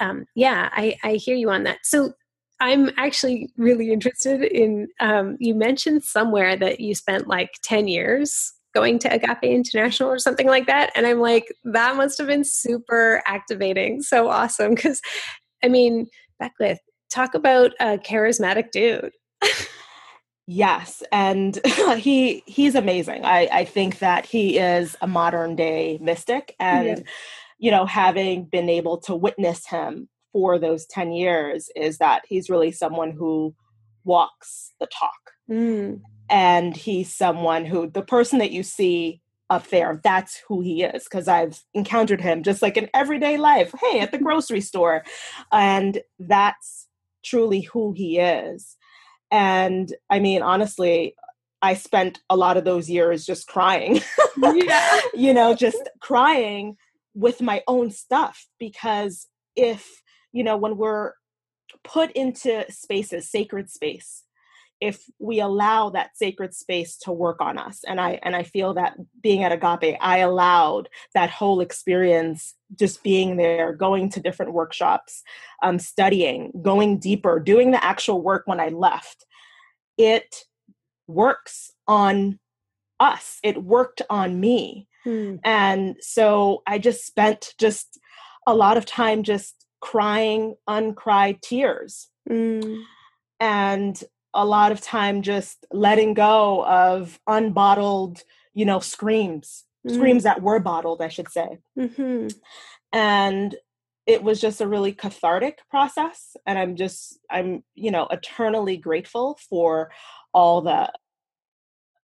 um, 0.00 0.24
yeah 0.34 0.68
I, 0.72 0.96
I 1.02 1.14
hear 1.14 1.36
you 1.36 1.50
on 1.50 1.64
that 1.64 1.78
so 1.84 2.12
i'm 2.60 2.90
actually 2.96 3.50
really 3.56 3.92
interested 3.92 4.42
in 4.42 4.88
um, 5.00 5.36
you 5.38 5.54
mentioned 5.54 6.04
somewhere 6.04 6.56
that 6.56 6.80
you 6.80 6.94
spent 6.94 7.28
like 7.28 7.50
10 7.62 7.88
years 7.88 8.52
going 8.74 8.98
to 9.00 9.12
agape 9.12 9.42
international 9.42 10.10
or 10.10 10.18
something 10.18 10.46
like 10.46 10.66
that 10.66 10.90
and 10.94 11.06
i'm 11.06 11.20
like 11.20 11.52
that 11.64 11.96
must 11.96 12.18
have 12.18 12.26
been 12.26 12.44
super 12.44 13.22
activating 13.26 14.02
so 14.02 14.28
awesome 14.28 14.74
because 14.74 15.00
i 15.64 15.68
mean 15.68 16.06
beckwith 16.38 16.78
talk 17.10 17.34
about 17.34 17.72
a 17.80 17.98
charismatic 17.98 18.70
dude 18.70 19.12
Yes, 20.50 21.02
and 21.12 21.60
he 21.98 22.42
he's 22.46 22.74
amazing. 22.74 23.22
I 23.22 23.48
I 23.52 23.64
think 23.66 23.98
that 23.98 24.24
he 24.24 24.58
is 24.58 24.96
a 25.02 25.06
modern 25.06 25.56
day 25.56 25.98
mystic, 26.00 26.56
and 26.58 26.86
yeah. 26.86 27.02
You 27.58 27.70
know, 27.70 27.86
having 27.86 28.44
been 28.44 28.68
able 28.68 28.98
to 28.98 29.14
witness 29.14 29.66
him 29.66 30.08
for 30.32 30.58
those 30.58 30.86
ten 30.86 31.12
years, 31.12 31.70
is 31.76 31.98
that 31.98 32.22
he's 32.28 32.50
really 32.50 32.72
someone 32.72 33.12
who 33.12 33.54
walks 34.04 34.72
the 34.80 34.86
talk, 34.86 35.32
mm. 35.50 36.00
and 36.30 36.76
he's 36.76 37.14
someone 37.14 37.64
who 37.64 37.88
the 37.88 38.02
person 38.02 38.38
that 38.38 38.52
you 38.52 38.62
see 38.62 39.20
up 39.50 39.66
there 39.68 39.98
that's 40.04 40.42
who 40.46 40.60
he 40.60 40.82
is 40.82 41.04
because 41.04 41.26
i've 41.26 41.62
encountered 41.72 42.20
him 42.20 42.42
just 42.42 42.60
like 42.60 42.76
in 42.76 42.86
everyday 42.92 43.38
life 43.38 43.72
hey 43.80 43.98
at 44.00 44.12
the 44.12 44.18
grocery 44.22 44.60
store 44.60 45.02
and 45.50 46.02
that's 46.18 46.86
truly 47.24 47.62
who 47.62 47.94
he 47.96 48.18
is 48.18 48.76
and 49.30 49.92
I 50.08 50.18
mean, 50.18 50.42
honestly, 50.42 51.14
I 51.60 51.74
spent 51.74 52.20
a 52.30 52.36
lot 52.36 52.56
of 52.56 52.64
those 52.64 52.88
years 52.88 53.26
just 53.26 53.46
crying. 53.46 54.00
yeah. 54.36 55.00
you 55.14 55.34
know, 55.34 55.54
just 55.54 55.88
crying 56.00 56.76
with 57.18 57.42
my 57.42 57.62
own 57.66 57.90
stuff 57.90 58.46
because 58.58 59.26
if, 59.56 60.02
you 60.32 60.44
know, 60.44 60.56
when 60.56 60.76
we're 60.76 61.12
put 61.82 62.12
into 62.12 62.64
spaces, 62.70 63.28
sacred 63.28 63.68
space, 63.68 64.22
if 64.80 65.02
we 65.18 65.40
allow 65.40 65.90
that 65.90 66.16
sacred 66.16 66.54
space 66.54 66.96
to 66.96 67.10
work 67.10 67.40
on 67.40 67.58
us 67.58 67.82
and 67.88 68.00
i 68.00 68.16
and 68.22 68.36
i 68.36 68.44
feel 68.44 68.74
that 68.74 68.94
being 69.20 69.42
at 69.42 69.50
agape 69.50 69.96
i 70.00 70.18
allowed 70.18 70.88
that 71.14 71.30
whole 71.30 71.60
experience 71.60 72.54
just 72.78 73.02
being 73.02 73.36
there 73.36 73.72
going 73.72 74.08
to 74.08 74.20
different 74.20 74.52
workshops 74.52 75.24
um, 75.64 75.80
studying 75.80 76.52
going 76.62 76.96
deeper 76.96 77.40
doing 77.40 77.72
the 77.72 77.84
actual 77.84 78.22
work 78.22 78.44
when 78.46 78.60
i 78.60 78.68
left. 78.68 79.26
It 79.96 80.44
works 81.08 81.72
on 81.88 82.38
us. 83.00 83.38
It 83.42 83.62
worked 83.62 84.02
on 84.10 84.38
me 84.38 84.87
hmm. 85.04 85.36
and 85.44 85.96
so 86.00 86.62
i 86.66 86.78
just 86.78 87.06
spent 87.06 87.54
just 87.58 87.98
a 88.46 88.54
lot 88.54 88.76
of 88.76 88.86
time 88.86 89.22
just 89.22 89.66
crying 89.80 90.56
uncried 90.66 91.40
tears 91.42 92.08
mm. 92.28 92.82
and 93.38 94.02
a 94.34 94.44
lot 94.44 94.72
of 94.72 94.80
time 94.80 95.22
just 95.22 95.66
letting 95.72 96.14
go 96.14 96.64
of 96.66 97.20
unbottled 97.28 98.22
you 98.54 98.64
know 98.64 98.80
screams 98.80 99.64
mm. 99.86 99.94
screams 99.94 100.24
that 100.24 100.42
were 100.42 100.58
bottled 100.58 101.00
i 101.00 101.08
should 101.08 101.28
say 101.28 101.58
mm-hmm. 101.78 102.28
and 102.92 103.54
it 104.06 104.22
was 104.22 104.40
just 104.40 104.60
a 104.60 104.66
really 104.66 104.92
cathartic 104.92 105.60
process 105.70 106.36
and 106.46 106.58
i'm 106.58 106.74
just 106.74 107.18
i'm 107.30 107.62
you 107.74 107.90
know 107.90 108.08
eternally 108.10 108.76
grateful 108.76 109.38
for 109.48 109.90
all 110.32 110.60
the 110.60 110.90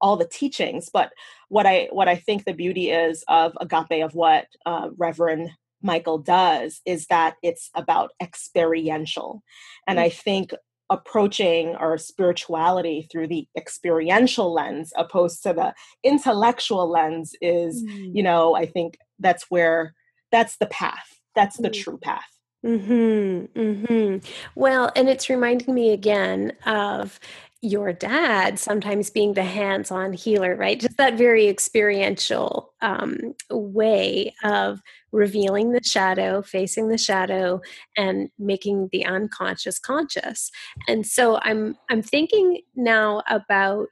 all 0.02 0.18
the 0.18 0.28
teachings 0.28 0.90
but 0.92 1.12
what 1.50 1.66
i 1.66 1.88
what 1.92 2.08
i 2.08 2.16
think 2.16 2.44
the 2.44 2.54
beauty 2.54 2.90
is 2.90 3.24
of 3.28 3.54
agape 3.62 4.04
of 4.04 4.14
what 4.16 4.48
uh, 4.66 4.90
reverend 4.98 5.50
michael 5.82 6.18
does 6.18 6.82
is 6.86 7.06
that 7.08 7.36
it's 7.42 7.70
about 7.76 8.12
experiential 8.22 9.42
and 9.88 9.98
mm-hmm. 9.98 10.06
i 10.06 10.10
think 10.10 10.54
approaching 10.92 11.74
our 11.76 11.98
spirituality 11.98 13.08
through 13.10 13.26
the 13.26 13.48
experiential 13.58 14.54
lens 14.54 14.92
opposed 14.98 15.42
to 15.42 15.54
the 15.54 15.74
intellectual 16.04 16.90
lens 16.90 17.34
is 17.42 17.82
mm-hmm. 17.82 18.16
you 18.16 18.22
know 18.22 18.56
i 18.56 18.66
think 18.66 18.98
that's 19.20 19.46
where 19.50 19.94
that's 20.32 20.58
the 20.58 20.66
path 20.68 21.20
that's 21.34 21.58
the 21.58 21.70
mm-hmm. 21.70 21.82
true 21.82 21.98
path 21.98 22.28
mm-hmm, 22.66 23.60
mm-hmm. 23.60 24.18
well 24.56 24.92
and 24.96 25.08
it's 25.08 25.30
reminding 25.30 25.74
me 25.74 25.92
again 25.92 26.52
of 26.66 27.20
your 27.62 27.94
dad 27.94 28.58
sometimes 28.58 29.12
being 29.12 29.34
the 29.34 29.44
hands-on 29.44 30.14
healer 30.14 30.56
right? 30.56 30.80
Just 30.80 30.98
that 30.98 31.18
very 31.18 31.48
experiential 31.48 32.74
um, 32.82 33.36
way 33.52 34.34
of 34.44 34.82
revealing 35.12 35.72
the 35.72 35.84
shadow 35.84 36.42
facing 36.42 36.88
the 36.88 36.98
shadow 36.98 37.62
and 37.98 38.30
making 38.40 38.90
the 38.92 39.06
unconscious 39.06 39.78
conscious. 39.78 40.50
And 40.88 41.06
so 41.06 41.40
i'm 41.44 41.76
i'm 41.90 42.02
thinking 42.02 42.62
now 42.76 43.22
about 43.30 43.90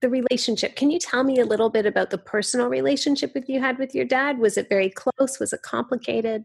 the 0.00 0.08
relationship. 0.08 0.74
Can 0.74 0.90
you 0.90 0.98
tell 0.98 1.22
me 1.22 1.38
a 1.38 1.44
little 1.44 1.68
bit 1.68 1.84
about 1.84 2.08
the 2.10 2.16
personal 2.16 2.68
relationship 2.68 3.34
that 3.34 3.48
you 3.48 3.60
had 3.60 3.78
with 3.78 3.94
your 3.94 4.06
dad? 4.06 4.38
Was 4.38 4.56
it 4.56 4.70
very 4.70 4.88
close? 4.88 5.38
Was 5.38 5.52
it 5.52 5.60
complicated? 5.62 6.44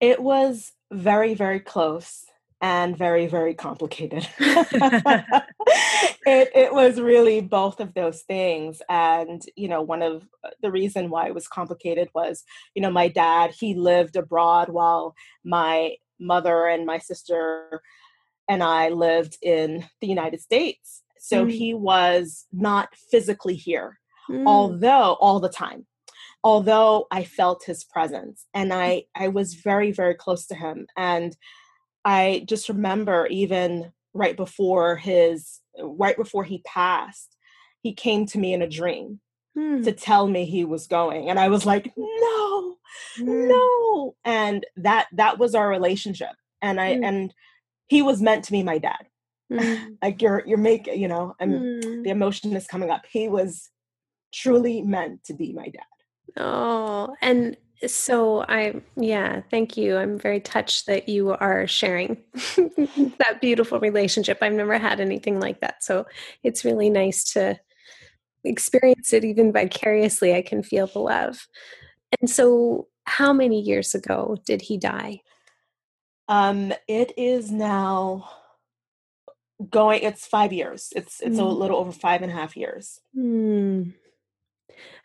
It 0.00 0.22
was 0.22 0.72
very 0.92 1.34
very 1.34 1.58
close 1.58 2.25
and 2.60 2.96
very 2.96 3.26
very 3.26 3.54
complicated 3.54 4.26
it, 6.26 6.50
it 6.54 6.72
was 6.72 7.00
really 7.00 7.40
both 7.40 7.80
of 7.80 7.92
those 7.94 8.22
things 8.22 8.80
and 8.88 9.42
you 9.56 9.68
know 9.68 9.82
one 9.82 10.02
of 10.02 10.26
uh, 10.44 10.50
the 10.62 10.70
reason 10.70 11.10
why 11.10 11.26
it 11.26 11.34
was 11.34 11.48
complicated 11.48 12.08
was 12.14 12.44
you 12.74 12.80
know 12.80 12.90
my 12.90 13.08
dad 13.08 13.50
he 13.50 13.74
lived 13.74 14.16
abroad 14.16 14.68
while 14.70 15.14
my 15.44 15.94
mother 16.18 16.66
and 16.66 16.86
my 16.86 16.98
sister 16.98 17.82
and 18.48 18.62
i 18.62 18.88
lived 18.88 19.36
in 19.42 19.84
the 20.00 20.06
united 20.06 20.40
states 20.40 21.02
so 21.18 21.44
mm. 21.44 21.50
he 21.50 21.74
was 21.74 22.46
not 22.52 22.88
physically 23.10 23.54
here 23.54 23.98
mm. 24.30 24.46
although 24.46 25.18
all 25.20 25.40
the 25.40 25.48
time 25.48 25.86
although 26.42 27.06
i 27.10 27.22
felt 27.22 27.64
his 27.64 27.84
presence 27.84 28.46
and 28.54 28.72
i 28.72 29.02
i 29.14 29.28
was 29.28 29.54
very 29.54 29.92
very 29.92 30.14
close 30.14 30.46
to 30.46 30.54
him 30.54 30.86
and 30.96 31.36
I 32.06 32.44
just 32.46 32.68
remember 32.68 33.26
even 33.26 33.92
right 34.14 34.36
before 34.36 34.96
his 34.96 35.60
right 35.78 36.16
before 36.16 36.44
he 36.44 36.62
passed, 36.64 37.36
he 37.82 37.92
came 37.92 38.24
to 38.26 38.38
me 38.38 38.54
in 38.54 38.62
a 38.62 38.68
dream 38.68 39.20
hmm. 39.54 39.82
to 39.82 39.92
tell 39.92 40.26
me 40.26 40.44
he 40.46 40.64
was 40.64 40.86
going. 40.86 41.28
And 41.28 41.38
I 41.38 41.48
was 41.48 41.66
like, 41.66 41.92
no, 41.96 42.76
mm. 43.18 43.48
no 43.48 44.14
and 44.24 44.64
that 44.76 45.06
that 45.12 45.38
was 45.38 45.54
our 45.54 45.68
relationship 45.68 46.32
and 46.62 46.80
i 46.80 46.94
mm. 46.94 47.04
and 47.04 47.34
he 47.88 48.02
was 48.02 48.22
meant 48.22 48.44
to 48.44 48.52
be 48.52 48.62
my 48.62 48.78
dad 48.78 49.06
mm. 49.52 49.96
like 50.02 50.22
you're 50.22 50.42
you're 50.46 50.58
making 50.58 51.00
you 51.00 51.08
know 51.08 51.34
and 51.40 51.52
mm. 51.52 52.04
the 52.04 52.10
emotion 52.10 52.54
is 52.54 52.66
coming 52.66 52.90
up 52.90 53.04
he 53.10 53.28
was 53.28 53.70
truly 54.32 54.82
meant 54.82 55.24
to 55.24 55.34
be 55.34 55.52
my 55.52 55.68
dad 55.68 56.42
oh 56.42 57.14
and 57.20 57.56
so 57.86 58.44
i 58.48 58.80
yeah 58.96 59.42
thank 59.50 59.76
you. 59.76 59.96
I'm 59.96 60.18
very 60.18 60.40
touched 60.40 60.86
that 60.86 61.08
you 61.08 61.32
are 61.32 61.66
sharing 61.66 62.16
that 62.34 63.38
beautiful 63.40 63.78
relationship. 63.80 64.38
I've 64.40 64.52
never 64.52 64.78
had 64.78 65.00
anything 65.00 65.40
like 65.40 65.60
that. 65.60 65.84
So 65.84 66.06
it's 66.42 66.64
really 66.64 66.90
nice 66.90 67.24
to 67.32 67.58
experience 68.44 69.12
it 69.12 69.24
even 69.24 69.52
vicariously. 69.52 70.34
I 70.34 70.42
can 70.42 70.62
feel 70.62 70.86
the 70.86 71.00
love. 71.00 71.46
And 72.20 72.30
so 72.30 72.88
how 73.04 73.32
many 73.32 73.60
years 73.60 73.94
ago 73.94 74.36
did 74.46 74.62
he 74.62 74.78
die? 74.78 75.20
Um 76.28 76.72
it 76.88 77.12
is 77.18 77.50
now 77.52 78.30
going 79.70 80.02
it's 80.02 80.26
five 80.26 80.52
years. 80.52 80.92
It's 80.96 81.20
it's 81.20 81.36
mm. 81.36 81.40
a 81.40 81.44
little 81.44 81.76
over 81.76 81.92
five 81.92 82.22
and 82.22 82.32
a 82.32 82.34
half 82.34 82.56
years. 82.56 83.00
Mm. 83.16 83.94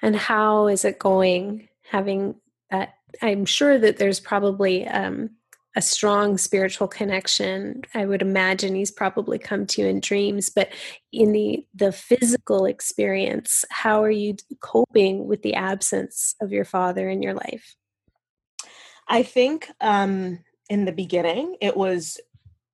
and 0.01 0.15
how 0.15 0.67
is 0.67 0.85
it 0.85 0.99
going 0.99 1.69
having 1.91 2.35
that 2.71 2.95
i'm 3.21 3.45
sure 3.45 3.77
that 3.77 3.97
there's 3.97 4.19
probably 4.19 4.87
um 4.87 5.29
a 5.75 5.81
strong 5.81 6.37
spiritual 6.37 6.87
connection. 6.87 7.81
I 7.95 8.05
would 8.05 8.21
imagine 8.21 8.75
he's 8.75 8.91
probably 8.91 9.39
come 9.39 9.65
to 9.67 9.81
you 9.81 9.87
in 9.87 9.99
dreams 9.99 10.49
but 10.49 10.69
in 11.11 11.31
the 11.31 11.65
the 11.73 11.91
physical 11.91 12.65
experience 12.65 13.63
how 13.69 14.03
are 14.03 14.11
you 14.11 14.35
coping 14.59 15.27
with 15.27 15.41
the 15.43 15.53
absence 15.53 16.35
of 16.41 16.51
your 16.51 16.65
father 16.65 17.09
in 17.09 17.21
your 17.21 17.33
life? 17.33 17.75
I 19.07 19.23
think 19.23 19.69
um 19.79 20.39
in 20.69 20.85
the 20.85 20.91
beginning 20.91 21.55
it 21.61 21.77
was 21.77 22.19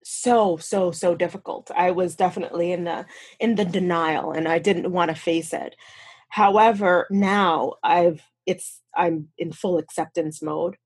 so 0.04 0.58
so 0.58 0.92
so 0.92 1.16
difficult. 1.16 1.70
I 1.76 1.92
was 1.92 2.16
definitely 2.16 2.72
in 2.72 2.86
the 2.86 3.06
in 3.40 3.56
the 3.56 3.66
denial 3.66 4.32
and 4.32 4.48
i 4.48 4.58
didn't 4.58 4.92
want 4.92 5.10
to 5.10 5.16
face 5.16 5.54
it. 5.54 5.76
However 6.30 7.08
now 7.12 7.74
i've 7.84 8.22
it's 8.48 8.82
i'm 8.96 9.28
in 9.38 9.52
full 9.52 9.78
acceptance 9.78 10.42
mode 10.42 10.78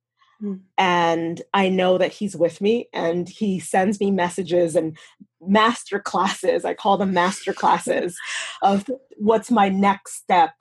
Mm. 0.42 0.62
And 0.78 1.42
I 1.54 1.70
know 1.70 1.98
that 1.98 2.14
he's 2.14 2.36
with 2.36 2.62
me 2.62 2.90
and 2.94 3.30
he 3.30 3.60
sends 3.60 4.00
me 4.00 4.12
messages 4.12 4.76
and 4.76 4.98
master 5.40 6.00
classes. 6.00 6.66
I 6.66 6.74
call 6.74 6.98
them 6.98 7.14
master 7.14 7.54
classes 7.54 8.18
of 8.62 8.86
what's 9.18 9.52
my 9.52 9.70
next 9.70 10.16
step. 10.16 10.54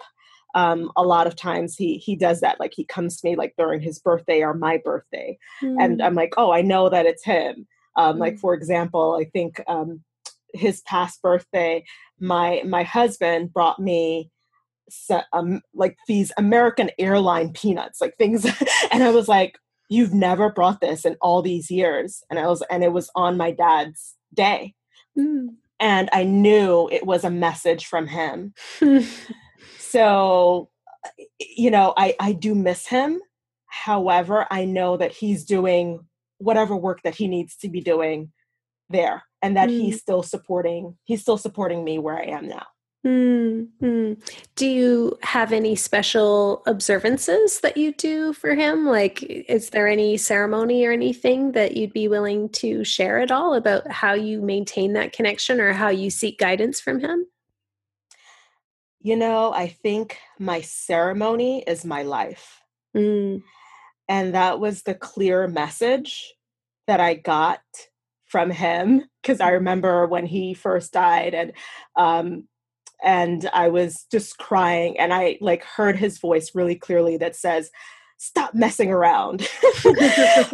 Um, 0.54 0.90
a 0.96 1.04
lot 1.04 1.26
of 1.26 1.36
times 1.36 1.76
he 1.76 1.98
he 1.98 2.16
does 2.16 2.40
that. 2.40 2.58
Like 2.58 2.72
he 2.74 2.84
comes 2.84 3.20
to 3.20 3.28
me 3.28 3.36
like 3.36 3.54
during 3.56 3.80
his 3.80 4.00
birthday 4.00 4.42
or 4.42 4.52
my 4.52 4.78
birthday, 4.84 5.38
mm. 5.62 5.76
and 5.78 6.02
I'm 6.02 6.16
like, 6.16 6.34
oh, 6.36 6.50
I 6.50 6.60
know 6.60 6.88
that 6.88 7.06
it's 7.06 7.24
him. 7.24 7.68
Um, 7.96 8.16
mm. 8.16 8.18
Like 8.18 8.38
for 8.38 8.52
example, 8.52 9.16
I 9.20 9.26
think 9.26 9.62
um, 9.68 10.02
his 10.52 10.80
past 10.82 11.22
birthday, 11.22 11.84
my 12.18 12.62
my 12.66 12.82
husband 12.82 13.52
brought 13.52 13.78
me 13.78 14.32
um, 15.32 15.62
like 15.74 15.96
these 16.06 16.32
American 16.36 16.90
airline 16.98 17.52
peanuts, 17.52 18.00
like 18.00 18.16
things, 18.16 18.44
and 18.92 19.02
I 19.02 19.10
was 19.10 19.28
like, 19.28 19.58
you've 19.88 20.14
never 20.14 20.50
brought 20.50 20.80
this 20.80 21.04
in 21.04 21.16
all 21.20 21.42
these 21.42 21.70
years. 21.70 22.22
And 22.30 22.38
i 22.38 22.46
was 22.46 22.62
and 22.70 22.82
it 22.82 22.92
was 22.92 23.10
on 23.14 23.36
my 23.36 23.50
dad's 23.50 24.16
day. 24.32 24.74
Mm. 25.18 25.48
and 25.80 26.08
i 26.12 26.22
knew 26.22 26.88
it 26.92 27.04
was 27.04 27.24
a 27.24 27.30
message 27.30 27.86
from 27.86 28.06
him. 28.06 28.54
So 29.78 30.70
you 31.40 31.70
know 31.70 31.94
i 31.96 32.14
i 32.20 32.32
do 32.32 32.54
miss 32.54 32.86
him. 32.86 33.20
However 33.66 34.46
i 34.50 34.64
know 34.64 34.96
that 34.96 35.12
he's 35.12 35.44
doing 35.44 36.06
whatever 36.38 36.76
work 36.76 37.02
that 37.02 37.16
he 37.16 37.26
needs 37.26 37.56
to 37.56 37.68
be 37.68 37.80
doing 37.80 38.32
there 38.88 39.24
and 39.42 39.56
that 39.56 39.68
mm. 39.68 39.72
he's 39.72 40.00
still 40.00 40.22
supporting 40.22 40.96
he's 41.04 41.22
still 41.22 41.38
supporting 41.38 41.84
me 41.84 41.98
where 41.98 42.18
i 42.18 42.24
am 42.24 42.48
now 42.48 42.66
Mm-hmm. 43.06 44.12
Do 44.56 44.66
you 44.66 45.18
have 45.22 45.52
any 45.52 45.74
special 45.74 46.62
observances 46.66 47.60
that 47.60 47.78
you 47.78 47.94
do 47.94 48.34
for 48.34 48.54
him? 48.54 48.86
Like, 48.86 49.22
is 49.22 49.70
there 49.70 49.88
any 49.88 50.18
ceremony 50.18 50.84
or 50.84 50.92
anything 50.92 51.52
that 51.52 51.76
you'd 51.76 51.94
be 51.94 52.08
willing 52.08 52.50
to 52.50 52.84
share 52.84 53.18
at 53.18 53.30
all 53.30 53.54
about 53.54 53.90
how 53.90 54.12
you 54.12 54.42
maintain 54.42 54.92
that 54.94 55.14
connection 55.14 55.60
or 55.60 55.72
how 55.72 55.88
you 55.88 56.10
seek 56.10 56.38
guidance 56.38 56.78
from 56.78 57.00
him? 57.00 57.26
You 59.00 59.16
know, 59.16 59.50
I 59.52 59.68
think 59.68 60.18
my 60.38 60.60
ceremony 60.60 61.64
is 61.66 61.86
my 61.86 62.02
life. 62.02 62.60
Mm. 62.94 63.42
And 64.10 64.34
that 64.34 64.60
was 64.60 64.82
the 64.82 64.94
clear 64.94 65.48
message 65.48 66.34
that 66.86 67.00
I 67.00 67.14
got 67.14 67.60
from 68.26 68.50
him 68.50 69.04
because 69.22 69.40
I 69.40 69.50
remember 69.50 70.06
when 70.06 70.26
he 70.26 70.52
first 70.54 70.92
died 70.92 71.34
and 71.34 71.52
um, 71.96 72.48
and 73.02 73.48
I 73.52 73.68
was 73.68 74.06
just 74.10 74.38
crying 74.38 74.98
and 74.98 75.12
I 75.12 75.38
like 75.40 75.64
heard 75.64 75.96
his 75.96 76.18
voice 76.18 76.54
really 76.54 76.76
clearly 76.76 77.16
that 77.18 77.36
says 77.36 77.70
stop 78.18 78.54
messing 78.54 78.90
around. 78.90 79.48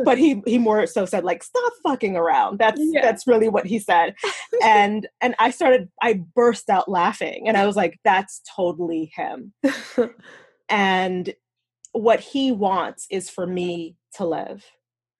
But 0.04 0.18
he 0.18 0.40
he 0.46 0.58
more 0.58 0.86
so 0.86 1.04
said 1.04 1.24
like 1.24 1.42
stop 1.42 1.72
fucking 1.82 2.16
around. 2.16 2.58
That's 2.58 2.80
yeah. 2.80 3.02
that's 3.02 3.26
really 3.26 3.48
what 3.48 3.66
he 3.66 3.78
said. 3.78 4.14
And 4.62 5.08
and 5.20 5.34
I 5.38 5.50
started 5.50 5.88
I 6.00 6.22
burst 6.34 6.70
out 6.70 6.88
laughing 6.88 7.48
and 7.48 7.56
I 7.56 7.66
was 7.66 7.76
like 7.76 7.98
that's 8.04 8.42
totally 8.54 9.12
him. 9.14 9.52
And 10.68 11.32
what 11.92 12.18
he 12.18 12.50
wants 12.50 13.06
is 13.08 13.30
for 13.30 13.46
me 13.46 13.94
to 14.14 14.24
live. 14.24 14.64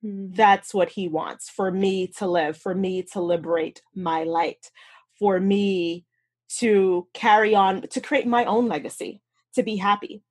Mm. 0.04 0.36
that's 0.36 0.74
what 0.74 0.90
he 0.90 1.08
wants 1.08 1.48
for 1.48 1.70
me 1.70 2.06
to 2.18 2.26
live 2.26 2.54
for 2.58 2.74
me 2.74 3.02
to 3.14 3.20
liberate 3.20 3.80
my 3.94 4.24
light 4.24 4.70
for 5.18 5.40
me 5.40 6.04
to 6.48 7.06
carry 7.12 7.54
on 7.54 7.82
to 7.88 8.00
create 8.00 8.26
my 8.26 8.44
own 8.44 8.68
legacy 8.68 9.20
to 9.54 9.62
be 9.62 9.76
happy 9.76 10.22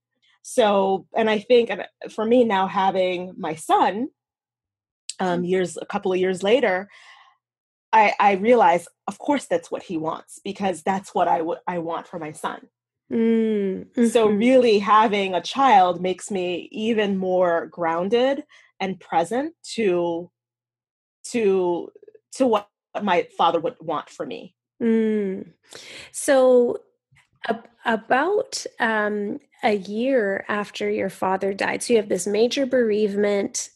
so 0.41 1.07
and 1.15 1.29
i 1.29 1.39
think 1.39 1.71
for 2.09 2.25
me 2.25 2.43
now 2.43 2.67
having 2.67 3.33
my 3.37 3.55
son 3.55 4.07
um 5.19 5.37
mm-hmm. 5.39 5.45
years 5.45 5.77
a 5.81 5.85
couple 5.85 6.13
of 6.13 6.19
years 6.19 6.43
later 6.43 6.87
i 7.91 8.13
i 8.19 8.33
realize 8.33 8.87
of 9.07 9.17
course 9.17 9.45
that's 9.45 9.69
what 9.69 9.83
he 9.83 9.97
wants 9.97 10.39
because 10.43 10.83
that's 10.83 11.13
what 11.13 11.27
i 11.27 11.41
would 11.41 11.59
i 11.67 11.79
want 11.79 12.07
for 12.07 12.19
my 12.19 12.31
son 12.31 12.67
mm-hmm. 13.11 14.05
so 14.05 14.27
really 14.27 14.79
having 14.79 15.33
a 15.33 15.41
child 15.41 16.01
makes 16.01 16.31
me 16.31 16.69
even 16.71 17.17
more 17.17 17.67
grounded 17.67 18.43
and 18.79 18.99
present 18.99 19.53
to 19.63 20.29
to 21.23 21.91
to 22.31 22.45
what 22.45 22.69
my 23.01 23.27
father 23.37 23.59
would 23.59 23.75
want 23.81 24.09
for 24.09 24.25
me 24.25 24.55
Mm. 24.81 25.53
So, 26.17 26.79
about 27.83 28.65
um, 28.79 29.37
a 29.63 29.75
year 29.75 30.45
after 30.47 30.89
your 30.89 31.09
father 31.09 31.53
died, 31.53 31.83
so 31.83 31.91
you 31.91 31.99
have 31.99 32.07
this 32.07 32.25
major 32.25 32.65
bereavement. 32.65 33.69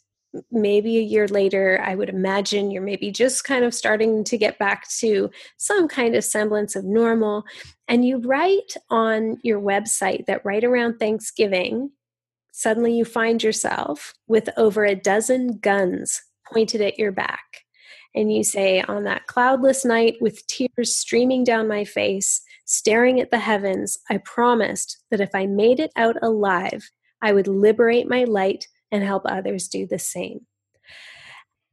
Maybe 0.49 0.97
a 0.97 1.01
year 1.01 1.27
later, 1.27 1.83
I 1.83 1.95
would 1.95 2.07
imagine 2.07 2.71
you're 2.71 2.81
maybe 2.81 3.11
just 3.11 3.43
kind 3.43 3.65
of 3.65 3.73
starting 3.73 4.23
to 4.23 4.37
get 4.37 4.57
back 4.57 4.87
to 4.99 5.29
some 5.57 5.89
kind 5.89 6.15
of 6.15 6.23
semblance 6.23 6.77
of 6.77 6.85
normal. 6.85 7.43
And 7.89 8.05
you 8.05 8.19
write 8.19 8.73
on 8.89 9.39
your 9.43 9.59
website 9.59 10.25
that 10.27 10.45
right 10.45 10.63
around 10.63 10.97
Thanksgiving, 10.97 11.91
suddenly 12.53 12.95
you 12.95 13.03
find 13.03 13.43
yourself 13.43 14.13
with 14.29 14.47
over 14.55 14.85
a 14.85 14.95
dozen 14.95 15.57
guns 15.57 16.21
pointed 16.53 16.79
at 16.79 16.97
your 16.97 17.11
back 17.11 17.65
and 18.19 18.33
you 18.33 18.43
say, 18.43 18.81
On 18.81 19.05
that 19.05 19.27
cloudless 19.27 19.85
night, 19.85 20.17
with 20.19 20.45
tears 20.47 20.95
streaming 20.95 21.43
down 21.43 21.67
my 21.67 21.85
face, 21.85 22.41
staring 22.65 23.19
at 23.19 23.31
the 23.31 23.39
heavens, 23.39 23.97
I 24.09 24.17
promised 24.17 24.97
that 25.09 25.21
if 25.21 25.29
I 25.33 25.45
made 25.45 25.79
it 25.79 25.91
out 25.95 26.17
alive, 26.21 26.89
I 27.21 27.31
would 27.31 27.47
liberate 27.47 28.09
my 28.09 28.25
light 28.25 28.67
and 28.91 29.03
help 29.03 29.23
others 29.25 29.67
do 29.67 29.87
the 29.87 29.99
same. 29.99 30.45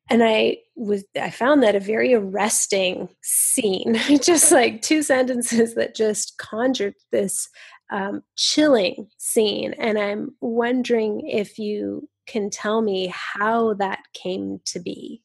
And 0.09 0.23
I 0.23 0.59
was 0.77 1.05
I 1.21 1.31
found 1.31 1.65
that 1.65 1.75
a 1.75 1.81
very 1.81 2.15
arresting 2.15 3.09
scene, 3.23 3.95
just 4.23 4.53
like 4.53 4.83
two 4.83 5.03
sentences 5.03 5.75
that 5.75 5.97
just 5.97 6.39
conjured 6.39 6.95
this 7.11 7.49
um, 7.91 8.23
chilling 8.37 9.09
scene. 9.19 9.75
And 9.79 9.99
I'm 9.99 10.37
wondering 10.41 11.29
if 11.29 11.59
you 11.59 12.09
can 12.29 12.51
tell 12.51 12.83
me 12.83 13.13
how 13.13 13.75
that 13.75 14.01
came 14.13 14.61
to 14.67 14.81
be. 14.81 15.23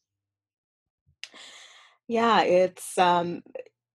Yeah, 2.11 2.41
it's 2.41 2.97
um 2.97 3.41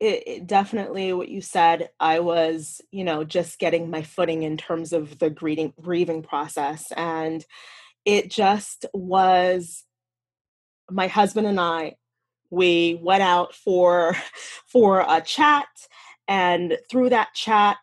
it, 0.00 0.22
it 0.26 0.46
definitely 0.46 1.12
what 1.12 1.28
you 1.28 1.42
said. 1.42 1.90
I 2.00 2.20
was, 2.20 2.80
you 2.90 3.04
know, 3.04 3.24
just 3.24 3.58
getting 3.58 3.90
my 3.90 4.00
footing 4.02 4.42
in 4.42 4.56
terms 4.56 4.94
of 4.94 5.18
the 5.18 5.28
grieving 5.28 5.74
grieving 5.82 6.22
process 6.22 6.90
and 6.96 7.44
it 8.06 8.30
just 8.30 8.86
was 8.94 9.84
my 10.90 11.08
husband 11.08 11.46
and 11.46 11.60
I 11.60 11.96
we 12.48 12.98
went 13.02 13.22
out 13.22 13.54
for 13.54 14.16
for 14.72 15.04
a 15.06 15.20
chat 15.20 15.68
and 16.26 16.78
through 16.90 17.10
that 17.10 17.34
chat 17.34 17.76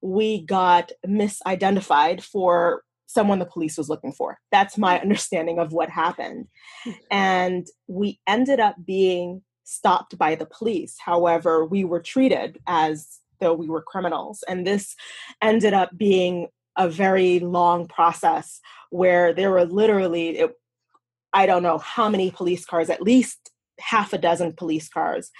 we 0.00 0.42
got 0.46 0.92
misidentified 1.04 2.22
for 2.22 2.84
someone 3.06 3.40
the 3.40 3.46
police 3.46 3.76
was 3.76 3.88
looking 3.88 4.12
for. 4.12 4.38
That's 4.52 4.78
my 4.78 5.00
understanding 5.02 5.58
of 5.58 5.72
what 5.72 5.90
happened. 5.90 6.46
And 7.10 7.66
we 7.88 8.20
ended 8.28 8.60
up 8.60 8.76
being 8.84 9.42
stopped 9.72 10.16
by 10.18 10.34
the 10.34 10.46
police. 10.46 10.96
However, 10.98 11.64
we 11.64 11.84
were 11.84 12.00
treated 12.00 12.58
as 12.66 13.18
though 13.40 13.54
we 13.54 13.68
were 13.68 13.82
criminals. 13.82 14.44
And 14.48 14.66
this 14.66 14.94
ended 15.42 15.74
up 15.74 15.96
being 15.96 16.48
a 16.76 16.88
very 16.88 17.40
long 17.40 17.86
process 17.86 18.60
where 18.90 19.32
there 19.32 19.50
were 19.50 19.64
literally, 19.64 20.38
it, 20.38 20.52
I 21.32 21.46
don't 21.46 21.62
know 21.62 21.78
how 21.78 22.08
many 22.08 22.30
police 22.30 22.64
cars, 22.64 22.88
at 22.88 23.02
least 23.02 23.50
half 23.80 24.12
a 24.12 24.18
dozen 24.18 24.52
police 24.52 24.88
cars, 24.88 25.30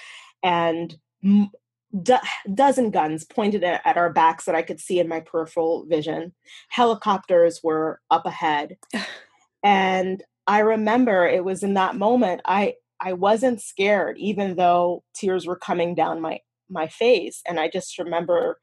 and 0.42 0.96
do- 1.22 2.16
dozen 2.52 2.90
guns 2.90 3.24
pointed 3.24 3.62
at, 3.64 3.82
at, 3.84 3.96
our 3.96 4.12
backs 4.12 4.44
that 4.44 4.54
I 4.54 4.62
could 4.62 4.80
see 4.80 4.98
in 4.98 5.08
my 5.08 5.20
peripheral 5.20 5.86
vision. 5.86 6.34
Helicopters 6.68 7.60
were 7.62 8.00
up 8.10 8.26
ahead. 8.26 8.76
and 9.62 10.22
I 10.46 10.60
remember 10.60 11.26
it 11.26 11.44
was 11.44 11.62
in 11.62 11.74
that 11.74 11.96
moment 11.96 12.40
I 12.44 12.74
I 13.02 13.12
wasn't 13.14 13.60
scared 13.60 14.16
even 14.18 14.54
though 14.56 15.02
tears 15.14 15.46
were 15.46 15.56
coming 15.56 15.94
down 15.94 16.20
my 16.20 16.40
my 16.70 16.88
face 16.88 17.42
and 17.46 17.60
I 17.60 17.68
just 17.68 17.98
remember 17.98 18.58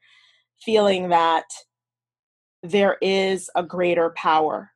feeling 0.64 1.10
that 1.10 1.44
there 2.62 2.96
is 3.00 3.50
a 3.54 3.62
greater 3.62 4.10
power. 4.10 4.72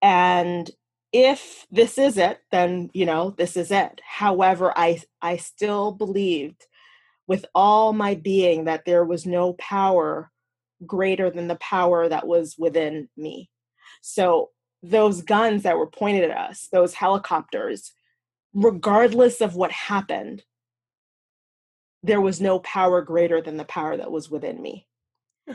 And 0.00 0.70
if 1.12 1.66
this 1.70 1.98
is 1.98 2.18
it, 2.18 2.40
then 2.50 2.90
you 2.92 3.06
know, 3.06 3.30
this 3.30 3.56
is 3.56 3.70
it. 3.70 4.00
However, 4.06 4.72
I 4.76 5.02
I 5.22 5.38
still 5.38 5.92
believed 5.92 6.66
with 7.26 7.46
all 7.54 7.92
my 7.92 8.14
being 8.14 8.64
that 8.64 8.84
there 8.84 9.04
was 9.04 9.24
no 9.24 9.54
power 9.54 10.30
greater 10.86 11.30
than 11.30 11.48
the 11.48 11.56
power 11.56 12.08
that 12.08 12.26
was 12.26 12.56
within 12.58 13.08
me. 13.16 13.48
So 14.02 14.50
those 14.82 15.22
guns 15.22 15.62
that 15.62 15.78
were 15.78 15.86
pointed 15.86 16.30
at 16.30 16.36
us, 16.36 16.68
those 16.70 16.92
helicopters, 16.92 17.92
regardless 18.54 19.40
of 19.40 19.56
what 19.56 19.72
happened, 19.72 20.42
there 22.02 22.20
was 22.20 22.40
no 22.40 22.58
power 22.60 23.02
greater 23.02 23.40
than 23.40 23.56
the 23.56 23.64
power 23.64 23.96
that 23.96 24.12
was 24.12 24.30
within 24.30 24.60
me. 24.60 24.86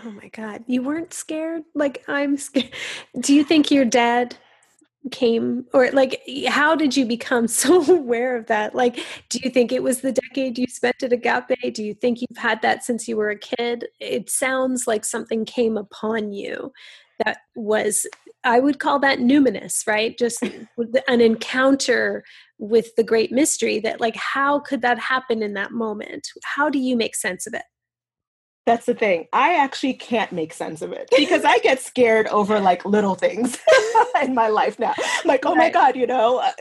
Oh 0.04 0.12
my 0.12 0.28
God. 0.30 0.64
You 0.68 0.84
weren't 0.84 1.14
scared? 1.14 1.64
Like, 1.74 2.04
I'm 2.08 2.38
scared. 2.38 2.72
Do 3.20 3.34
you 3.34 3.44
think 3.44 3.72
your 3.72 3.86
dad 3.86 4.36
came 5.12 5.66
or 5.74 5.90
like 5.92 6.22
how 6.48 6.76
did 6.76 6.96
you 6.96 7.06
become 7.06 7.48
so 7.48 7.82
aware 7.92 8.36
of 8.36 8.48
that 8.48 8.76
like 8.76 9.00
do 9.30 9.40
you 9.42 9.50
think 9.50 9.72
it 9.72 9.82
was 9.82 10.02
the 10.02 10.12
decade 10.12 10.58
you 10.58 10.68
spent 10.68 11.02
at 11.02 11.14
agape 11.14 11.74
do 11.74 11.84
you 11.84 11.94
think 11.94 12.20
you've 12.22 12.38
had 12.38 12.62
that 12.62 12.84
since 12.84 13.08
you 13.08 13.16
were 13.16 13.30
a 13.30 13.40
kid 13.40 13.88
it 14.00 14.30
sounds 14.30 14.88
like 14.88 15.06
something 15.06 15.46
came 15.46 15.78
upon 15.78 16.34
you 16.34 16.72
that 17.24 17.38
was 17.56 18.06
i 18.44 18.60
would 18.60 18.80
call 18.80 19.00
that 19.00 19.20
numinous 19.20 19.88
right 19.88 20.18
just 20.18 20.44
an 21.08 21.22
encounter 21.22 22.24
with 22.60 22.96
the 22.96 23.04
great 23.04 23.32
mystery 23.32 23.80
that 23.80 24.00
like 24.00 24.16
how 24.16 24.60
could 24.60 24.82
that 24.82 25.00
happen 25.00 25.42
in 25.42 25.54
that 25.54 25.72
moment 25.72 26.28
how 26.44 26.70
do 26.70 26.78
you 26.78 26.96
make 26.96 27.16
sense 27.16 27.48
of 27.48 27.54
it 27.54 27.64
that's 28.70 28.86
the 28.86 28.94
thing. 28.94 29.26
I 29.34 29.56
actually 29.56 29.96
can't 29.96 30.32
make 30.32 30.54
sense 30.54 30.84
of 30.84 30.92
it 30.92 31.10
because 31.18 31.44
I 31.44 31.58
get 31.58 31.80
scared 31.80 32.28
over 32.28 32.60
like 32.60 32.86
little 32.86 33.16
things 33.16 33.58
in 34.22 34.36
my 34.36 34.50
life 34.50 34.78
now. 34.78 34.94
Like, 35.26 35.44
oh 35.44 35.56
right. 35.56 35.58
my 35.58 35.70
God, 35.72 35.96
you 35.96 36.06
know, 36.06 36.38
uh, 36.38 36.52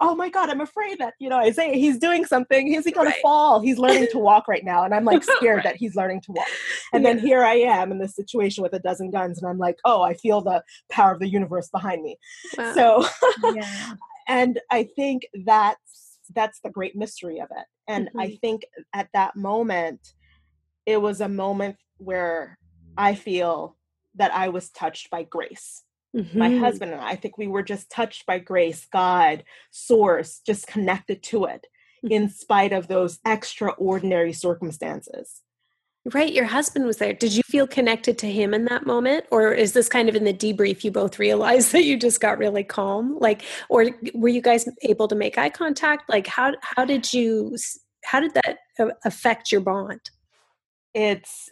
oh 0.00 0.14
my 0.14 0.30
God, 0.30 0.48
I'm 0.48 0.62
afraid 0.62 0.98
that, 0.98 1.12
you 1.18 1.28
know, 1.28 1.36
Isaiah, 1.36 1.74
he's 1.74 1.98
doing 1.98 2.24
something. 2.24 2.72
Is 2.72 2.86
he 2.86 2.90
going 2.90 3.08
right. 3.08 3.16
to 3.16 3.20
fall? 3.20 3.60
He's 3.60 3.76
learning 3.76 4.08
to 4.12 4.18
walk 4.18 4.48
right 4.48 4.64
now. 4.64 4.82
And 4.82 4.94
I'm 4.94 5.04
like 5.04 5.22
scared 5.36 5.56
right. 5.56 5.64
that 5.64 5.76
he's 5.76 5.94
learning 5.94 6.22
to 6.22 6.32
walk. 6.32 6.46
And 6.94 7.04
yeah. 7.04 7.12
then 7.12 7.18
here 7.18 7.44
I 7.44 7.56
am 7.56 7.92
in 7.92 7.98
this 7.98 8.16
situation 8.16 8.62
with 8.62 8.72
a 8.72 8.78
dozen 8.78 9.10
guns. 9.10 9.36
And 9.36 9.46
I'm 9.46 9.58
like, 9.58 9.78
oh, 9.84 10.00
I 10.00 10.14
feel 10.14 10.40
the 10.40 10.64
power 10.90 11.12
of 11.12 11.20
the 11.20 11.28
universe 11.28 11.68
behind 11.68 12.02
me. 12.02 12.18
Wow. 12.56 12.72
So, 12.74 13.06
yeah. 13.54 13.94
And 14.28 14.60
I 14.70 14.84
think 14.84 15.26
that's, 15.44 16.18
that's 16.34 16.60
the 16.60 16.70
great 16.70 16.94
mystery 16.94 17.40
of 17.40 17.48
it. 17.50 17.64
And 17.88 18.08
mm-hmm. 18.08 18.20
I 18.20 18.38
think 18.40 18.62
at 18.94 19.08
that 19.14 19.34
moment, 19.34 20.14
it 20.86 21.00
was 21.00 21.20
a 21.20 21.28
moment 21.28 21.76
where 21.96 22.58
I 22.96 23.14
feel 23.14 23.76
that 24.14 24.32
I 24.34 24.48
was 24.48 24.70
touched 24.70 25.10
by 25.10 25.22
grace. 25.22 25.82
Mm-hmm. 26.16 26.38
My 26.38 26.56
husband 26.56 26.92
and 26.92 27.00
I, 27.00 27.10
I 27.10 27.16
think 27.16 27.38
we 27.38 27.48
were 27.48 27.62
just 27.62 27.90
touched 27.90 28.26
by 28.26 28.38
grace, 28.38 28.86
God, 28.90 29.44
source, 29.70 30.40
just 30.46 30.66
connected 30.66 31.22
to 31.24 31.44
it 31.44 31.66
mm-hmm. 32.04 32.12
in 32.12 32.28
spite 32.28 32.72
of 32.72 32.88
those 32.88 33.18
extraordinary 33.26 34.32
circumstances. 34.32 35.42
Right, 36.14 36.32
your 36.32 36.46
husband 36.46 36.86
was 36.86 36.98
there. 36.98 37.12
Did 37.12 37.34
you 37.34 37.42
feel 37.44 37.66
connected 37.66 38.18
to 38.18 38.30
him 38.30 38.54
in 38.54 38.64
that 38.66 38.86
moment 38.86 39.26
or 39.30 39.52
is 39.52 39.72
this 39.72 39.88
kind 39.88 40.08
of 40.08 40.16
in 40.16 40.24
the 40.24 40.32
debrief 40.32 40.84
you 40.84 40.90
both 40.90 41.18
realized 41.18 41.72
that 41.72 41.84
you 41.84 41.96
just 41.96 42.20
got 42.20 42.38
really 42.38 42.64
calm? 42.64 43.18
Like 43.18 43.42
or 43.68 43.90
were 44.14 44.28
you 44.28 44.40
guys 44.40 44.68
able 44.82 45.08
to 45.08 45.14
make 45.14 45.38
eye 45.38 45.50
contact? 45.50 46.08
Like 46.08 46.26
how 46.26 46.54
how 46.62 46.84
did 46.84 47.12
you 47.12 47.56
how 48.04 48.20
did 48.20 48.34
that 48.34 48.58
uh, 48.78 48.90
affect 49.04 49.52
your 49.52 49.60
bond? 49.60 50.00
it's 50.94 51.48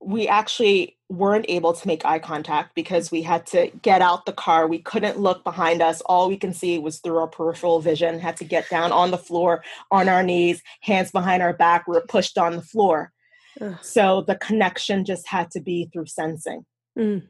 we 0.00 0.26
actually 0.26 0.98
weren't 1.08 1.46
able 1.48 1.72
to 1.72 1.86
make 1.86 2.04
eye 2.04 2.18
contact 2.18 2.74
because 2.74 3.12
we 3.12 3.22
had 3.22 3.46
to 3.46 3.70
get 3.82 4.02
out 4.02 4.26
the 4.26 4.32
car. 4.32 4.66
We 4.66 4.80
couldn't 4.80 5.18
look 5.18 5.44
behind 5.44 5.80
us. 5.80 6.00
All 6.02 6.28
we 6.28 6.36
can 6.36 6.52
see 6.52 6.78
was 6.78 6.98
through 6.98 7.18
our 7.18 7.28
peripheral 7.28 7.80
vision. 7.80 8.18
Had 8.18 8.36
to 8.38 8.44
get 8.44 8.68
down 8.68 8.90
on 8.90 9.12
the 9.12 9.18
floor, 9.18 9.62
on 9.92 10.08
our 10.08 10.24
knees, 10.24 10.60
hands 10.80 11.12
behind 11.12 11.40
our 11.40 11.52
back. 11.52 11.86
We 11.86 11.94
were 11.94 12.04
pushed 12.08 12.36
on 12.36 12.56
the 12.56 12.62
floor. 12.62 13.11
Ugh. 13.60 13.76
So 13.82 14.22
the 14.22 14.36
connection 14.36 15.04
just 15.04 15.28
had 15.28 15.50
to 15.52 15.60
be 15.60 15.88
through 15.92 16.06
sensing. 16.06 16.64
Mm. 16.98 17.26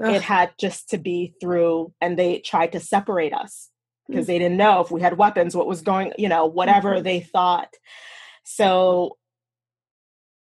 It 0.00 0.22
had 0.22 0.52
just 0.58 0.90
to 0.90 0.98
be 0.98 1.34
through, 1.40 1.92
and 2.00 2.16
they 2.16 2.38
tried 2.38 2.72
to 2.72 2.80
separate 2.80 3.32
us 3.32 3.68
because 4.08 4.24
mm. 4.24 4.28
they 4.28 4.38
didn't 4.38 4.56
know 4.56 4.80
if 4.80 4.90
we 4.90 5.00
had 5.00 5.18
weapons, 5.18 5.56
what 5.56 5.66
was 5.66 5.82
going, 5.82 6.12
you 6.16 6.28
know, 6.28 6.46
whatever 6.46 6.94
mm-hmm. 6.94 7.04
they 7.04 7.20
thought. 7.20 7.74
So 8.44 9.16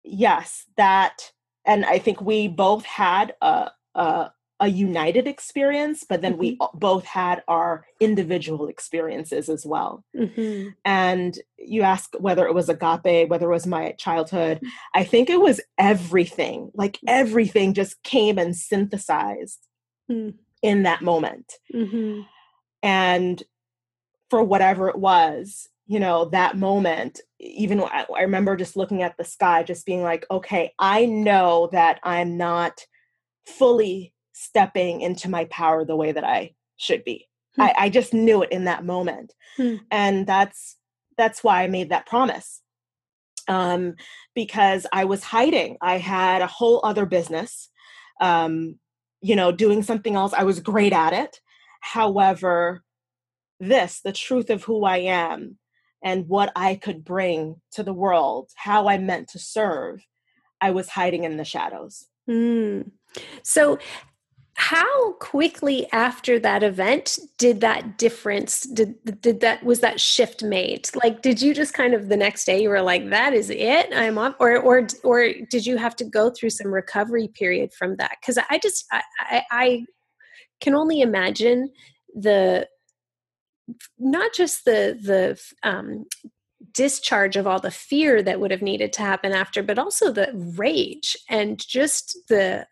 yes, 0.04 0.64
that, 0.76 1.32
and 1.64 1.84
I 1.84 1.98
think 1.98 2.20
we 2.20 2.48
both 2.48 2.84
had 2.84 3.34
a, 3.40 3.70
a, 3.94 4.30
a 4.62 4.68
united 4.68 5.26
experience, 5.26 6.04
but 6.08 6.22
then 6.22 6.34
mm-hmm. 6.34 6.40
we 6.40 6.58
both 6.72 7.04
had 7.04 7.42
our 7.48 7.84
individual 7.98 8.68
experiences 8.68 9.48
as 9.48 9.66
well. 9.66 10.04
Mm-hmm. 10.16 10.68
And 10.84 11.36
you 11.58 11.82
ask 11.82 12.14
whether 12.20 12.46
it 12.46 12.54
was 12.54 12.68
agape, 12.68 13.28
whether 13.28 13.50
it 13.50 13.54
was 13.54 13.66
my 13.66 13.90
childhood. 13.98 14.60
Mm. 14.62 14.68
I 14.94 15.02
think 15.02 15.28
it 15.28 15.40
was 15.40 15.60
everything, 15.78 16.70
like 16.74 17.00
everything 17.08 17.74
just 17.74 18.00
came 18.04 18.38
and 18.38 18.56
synthesized 18.56 19.66
mm. 20.08 20.34
in 20.62 20.84
that 20.84 21.02
moment. 21.02 21.54
Mm-hmm. 21.74 22.20
And 22.84 23.42
for 24.30 24.44
whatever 24.44 24.88
it 24.88 24.96
was, 24.96 25.68
you 25.88 25.98
know 25.98 26.26
that 26.26 26.56
moment 26.56 27.20
even 27.40 27.82
I, 27.82 28.06
I, 28.16 28.22
remember 28.22 28.56
just 28.56 28.76
looking 28.76 29.02
at 29.02 29.16
the 29.16 29.24
sky 29.24 29.64
just 29.64 29.84
being 29.84 30.00
like 30.00 30.24
okay 30.30 30.72
i 30.78 31.04
know 31.06 31.68
that 31.72 31.98
i'm 32.04 32.36
not 32.36 32.86
fully 33.46 34.11
stepping 34.32 35.00
into 35.00 35.28
my 35.28 35.44
power 35.46 35.84
the 35.84 35.96
way 35.96 36.12
that 36.12 36.24
i 36.24 36.52
should 36.76 37.04
be 37.04 37.28
hmm. 37.56 37.62
I, 37.62 37.74
I, 37.78 37.88
just 37.88 38.14
knew 38.14 38.42
it 38.42 38.52
in 38.52 38.64
that 38.64 38.84
moment 38.84 39.32
hmm. 39.56 39.76
and 39.90 40.26
that's 40.26 40.76
that's 41.16 41.44
why 41.44 41.62
i 41.62 41.66
made 41.66 41.90
that 41.90 42.06
promise 42.06 42.62
um, 43.48 43.94
because 44.34 44.86
i 44.92 45.04
was 45.04 45.24
hiding 45.24 45.76
i 45.80 45.98
had 45.98 46.42
a 46.42 46.46
whole 46.46 46.80
other 46.84 47.06
business 47.06 47.68
um, 48.20 48.78
you 49.20 49.36
know 49.36 49.52
doing 49.52 49.82
something 49.82 50.14
else 50.16 50.32
i 50.32 50.44
was 50.44 50.60
great 50.60 50.92
at 50.92 51.12
it 51.12 51.40
however 51.80 52.82
this 53.60 54.00
the 54.04 54.12
truth 54.12 54.50
of 54.50 54.64
who 54.64 54.84
i 54.84 54.98
am 54.98 55.58
and 56.02 56.28
what 56.28 56.52
I 56.56 56.74
could 56.74 57.04
bring 57.04 57.60
to 57.72 57.82
the 57.82 57.92
world, 57.92 58.50
how 58.56 58.88
I 58.88 58.98
meant 58.98 59.28
to 59.28 59.38
serve, 59.38 60.04
I 60.60 60.70
was 60.72 60.88
hiding 60.88 61.24
in 61.24 61.36
the 61.36 61.44
shadows. 61.44 62.06
Mm. 62.28 62.90
So, 63.42 63.78
how 64.54 65.12
quickly 65.14 65.90
after 65.92 66.38
that 66.38 66.62
event 66.62 67.18
did 67.38 67.60
that 67.62 67.96
difference 67.96 68.62
did 68.62 68.94
did 69.20 69.40
that 69.40 69.64
was 69.64 69.80
that 69.80 70.00
shift 70.00 70.42
made? 70.42 70.88
Like 71.02 71.22
did 71.22 71.40
you 71.40 71.54
just 71.54 71.74
kind 71.74 71.94
of 71.94 72.08
the 72.08 72.16
next 72.16 72.44
day 72.44 72.62
you 72.62 72.68
were 72.68 72.82
like 72.82 73.08
that 73.10 73.32
is 73.32 73.50
it 73.50 73.88
i'm 73.94 74.18
off 74.18 74.34
or 74.38 74.58
or 74.58 74.86
or 75.04 75.32
did 75.50 75.64
you 75.64 75.76
have 75.78 75.96
to 75.96 76.04
go 76.04 76.30
through 76.30 76.50
some 76.50 76.72
recovery 76.72 77.28
period 77.28 77.72
from 77.72 77.96
that? 77.96 78.16
Because 78.20 78.38
i 78.50 78.58
just 78.58 78.84
I, 78.92 79.02
I 79.18 79.42
i 79.50 79.84
can 80.60 80.74
only 80.74 81.00
imagine 81.00 81.70
the 82.14 82.68
not 83.98 84.32
just 84.34 84.64
the 84.64 84.98
the 85.00 85.40
um, 85.68 86.06
discharge 86.72 87.36
of 87.36 87.46
all 87.46 87.60
the 87.60 87.70
fear 87.70 88.22
that 88.22 88.40
would 88.40 88.50
have 88.50 88.62
needed 88.62 88.92
to 88.94 89.02
happen 89.02 89.32
after, 89.32 89.62
but 89.62 89.78
also 89.78 90.10
the 90.10 90.30
rage 90.56 91.16
and 91.28 91.58
just 91.58 92.16
the 92.28 92.66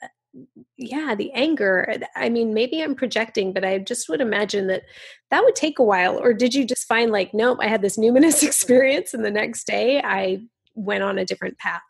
yeah 0.77 1.15
the 1.15 1.33
anger 1.33 1.97
i 2.15 2.29
mean 2.29 2.55
maybe 2.55 2.81
i'm 2.81 2.95
projecting 2.95 3.53
but 3.53 3.65
i 3.65 3.79
just 3.79 4.09
would 4.09 4.21
imagine 4.21 4.69
that 4.69 4.83
that 5.31 5.43
would 5.43 5.57
take 5.57 5.79
a 5.79 5.85
while 5.85 6.17
or 6.19 6.33
did 6.33 6.55
you 6.55 6.65
just 6.65 6.87
find 6.87 7.11
like 7.11 7.35
nope 7.35 7.59
i 7.61 7.67
had 7.67 7.83
this 7.83 7.99
numinous 7.99 8.43
experience 8.47 9.13
and 9.13 9.25
the 9.25 9.31
next 9.31 9.67
day 9.67 10.01
i 10.03 10.39
went 10.75 11.03
on 11.03 11.19
a 11.19 11.25
different 11.25 11.59
path 11.59 11.83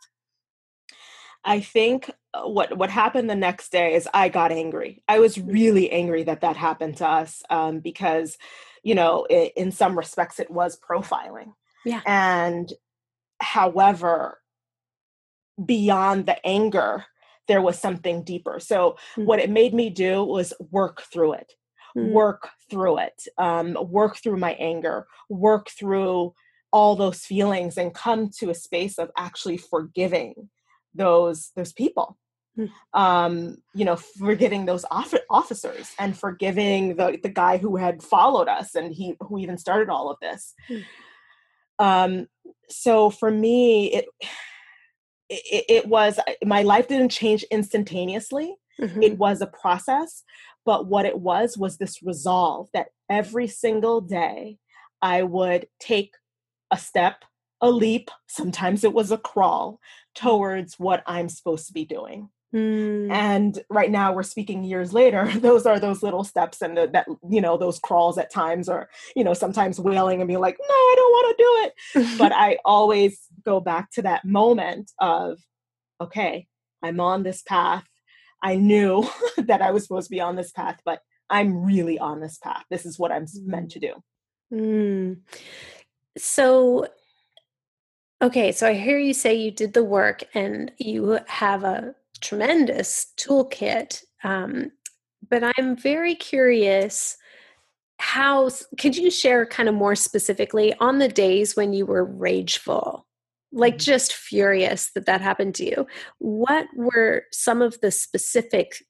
I 1.44 1.60
think 1.60 2.10
uh, 2.34 2.42
what 2.42 2.76
what 2.76 2.90
happened 2.90 3.30
the 3.30 3.34
next 3.34 3.72
day 3.72 3.94
is 3.94 4.08
I 4.12 4.28
got 4.28 4.52
angry. 4.52 5.02
I 5.08 5.18
was 5.18 5.36
Mm. 5.36 5.52
really 5.52 5.90
angry 5.90 6.22
that 6.24 6.42
that 6.42 6.56
happened 6.56 6.98
to 6.98 7.08
us 7.08 7.42
um, 7.48 7.80
because, 7.80 8.36
you 8.82 8.94
know, 8.94 9.26
i 9.30 9.52
in 9.56 9.72
some 9.72 9.96
respects 9.96 10.38
it 10.38 10.50
was 10.50 10.78
profiling. 10.78 11.54
Yeah. 11.84 12.02
And 12.04 12.70
however, 13.40 14.38
beyond 15.64 16.26
the 16.26 16.44
anger, 16.46 17.06
there 17.48 17.62
was 17.62 17.78
something 17.78 18.22
deeper. 18.22 18.60
So 18.60 18.96
Mm. 19.16 19.24
what 19.24 19.40
it 19.40 19.50
made 19.50 19.74
me 19.74 19.90
do 19.90 20.24
was 20.24 20.52
work 20.70 21.02
through 21.02 21.32
it, 21.34 21.52
Mm. 21.96 22.12
work 22.12 22.50
through 22.70 22.98
it, 22.98 23.22
um, 23.38 23.76
work 23.80 24.16
through 24.16 24.36
my 24.36 24.52
anger, 24.54 25.06
work 25.28 25.70
through 25.70 26.34
all 26.72 26.94
those 26.94 27.24
feelings, 27.24 27.76
and 27.76 27.92
come 27.94 28.30
to 28.38 28.50
a 28.50 28.54
space 28.54 28.98
of 28.98 29.10
actually 29.16 29.56
forgiving 29.56 30.50
those 30.94 31.50
those 31.56 31.72
people. 31.72 32.16
Mm. 32.58 32.70
Um, 32.92 33.56
you 33.74 33.84
know, 33.84 33.96
forgiving 33.96 34.66
those 34.66 34.84
off- 34.90 35.14
officers 35.30 35.94
and 35.98 36.16
forgiving 36.18 36.96
the 36.96 37.18
the 37.22 37.28
guy 37.28 37.58
who 37.58 37.76
had 37.76 38.02
followed 38.02 38.48
us 38.48 38.74
and 38.74 38.92
he 38.94 39.16
who 39.20 39.38
even 39.38 39.56
started 39.58 39.88
all 39.88 40.10
of 40.10 40.18
this. 40.20 40.54
Mm. 40.68 40.84
Um, 41.78 42.26
so 42.68 43.08
for 43.10 43.30
me, 43.30 43.92
it 43.92 44.06
it, 45.30 45.64
it 45.68 45.86
was 45.86 46.18
my 46.44 46.62
life 46.62 46.88
didn't 46.88 47.10
change 47.10 47.42
instantaneously 47.50 48.54
Mhm. 48.80 49.02
it 49.02 49.18
was 49.18 49.42
a 49.42 49.46
process 49.46 50.22
but 50.64 50.86
what 50.86 51.04
it 51.04 51.18
was 51.18 51.58
was 51.58 51.76
this 51.76 52.02
resolve 52.02 52.68
that 52.72 52.86
every 53.10 53.46
single 53.46 54.00
day 54.00 54.56
i 55.02 55.22
would 55.22 55.66
take 55.78 56.12
a 56.70 56.78
step 56.78 57.24
a 57.60 57.70
leap 57.70 58.10
sometimes 58.26 58.82
it 58.82 58.94
was 58.94 59.10
a 59.10 59.18
crawl 59.18 59.80
towards 60.14 60.78
what 60.78 61.02
i'm 61.06 61.28
supposed 61.28 61.66
to 61.66 61.74
be 61.74 61.84
doing 61.84 62.30
Mm. 62.52 63.12
and 63.12 63.62
right 63.70 63.92
now 63.92 64.12
we're 64.12 64.24
speaking 64.24 64.64
years 64.64 64.92
later 64.92 65.30
those 65.36 65.66
are 65.66 65.78
those 65.78 66.02
little 66.02 66.24
steps 66.24 66.62
and 66.62 66.76
the, 66.76 66.88
that 66.88 67.06
you 67.28 67.40
know 67.40 67.56
those 67.56 67.78
crawls 67.78 68.18
at 68.18 68.32
times 68.32 68.68
or 68.68 68.88
you 69.14 69.22
know 69.22 69.34
sometimes 69.34 69.78
wailing 69.78 70.20
and 70.20 70.26
being 70.26 70.40
like 70.40 70.58
no 70.58 70.74
i 70.74 70.94
don't 70.96 71.12
want 71.12 71.36
to 71.36 71.42
do 71.44 71.48
it 71.62 72.18
but 72.18 72.32
I 72.40 72.58
always 72.64 73.20
go 73.44 73.60
back 73.60 73.90
to 73.92 74.02
that 74.02 74.24
moment 74.24 74.90
of, 74.98 75.38
okay, 76.00 76.46
I'm 76.82 77.00
on 77.00 77.22
this 77.22 77.42
path. 77.42 77.84
I 78.42 78.56
knew 78.56 79.08
that 79.38 79.62
I 79.62 79.70
was 79.70 79.84
supposed 79.84 80.08
to 80.08 80.14
be 80.14 80.20
on 80.20 80.36
this 80.36 80.50
path, 80.50 80.80
but 80.84 81.00
I'm 81.28 81.64
really 81.64 81.98
on 81.98 82.20
this 82.20 82.38
path. 82.38 82.64
This 82.70 82.86
is 82.86 82.98
what 82.98 83.12
I'm 83.12 83.26
meant 83.44 83.72
to 83.72 83.80
do. 83.80 83.92
Mm. 84.52 85.18
So, 86.16 86.88
okay, 88.22 88.52
so 88.52 88.66
I 88.66 88.74
hear 88.74 88.98
you 88.98 89.14
say 89.14 89.34
you 89.34 89.50
did 89.50 89.74
the 89.74 89.84
work 89.84 90.24
and 90.34 90.72
you 90.78 91.20
have 91.26 91.62
a 91.64 91.94
tremendous 92.20 93.12
toolkit. 93.16 94.02
Um, 94.24 94.72
but 95.28 95.52
I'm 95.56 95.76
very 95.76 96.14
curious 96.14 97.16
how 97.98 98.48
could 98.78 98.96
you 98.96 99.10
share 99.10 99.44
kind 99.44 99.68
of 99.68 99.74
more 99.74 99.94
specifically 99.94 100.74
on 100.80 100.98
the 100.98 101.08
days 101.08 101.54
when 101.54 101.72
you 101.74 101.84
were 101.84 102.04
rageful 102.04 103.06
like 103.52 103.74
Mhm. 103.74 103.78
just 103.84 104.14
furious 104.14 104.90
that 104.92 105.04
that 105.06 105.20
happened 105.20 105.54
to 105.56 105.66
you 105.66 105.86
what 106.18 106.66
were 106.74 107.24
some 107.30 107.60
of 107.60 107.78
the 107.82 107.90
specific 107.90 108.82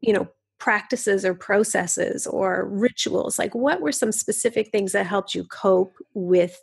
you 0.00 0.12
know 0.12 0.26
practices 0.58 1.24
or 1.24 1.34
processes 1.34 2.26
or 2.26 2.66
rituals 2.66 3.38
like 3.38 3.54
what 3.54 3.80
were 3.80 3.92
some 3.92 4.10
specific 4.10 4.70
things 4.72 4.90
that 4.90 5.06
helped 5.06 5.34
you 5.36 5.44
cope 5.44 5.94
with 6.14 6.60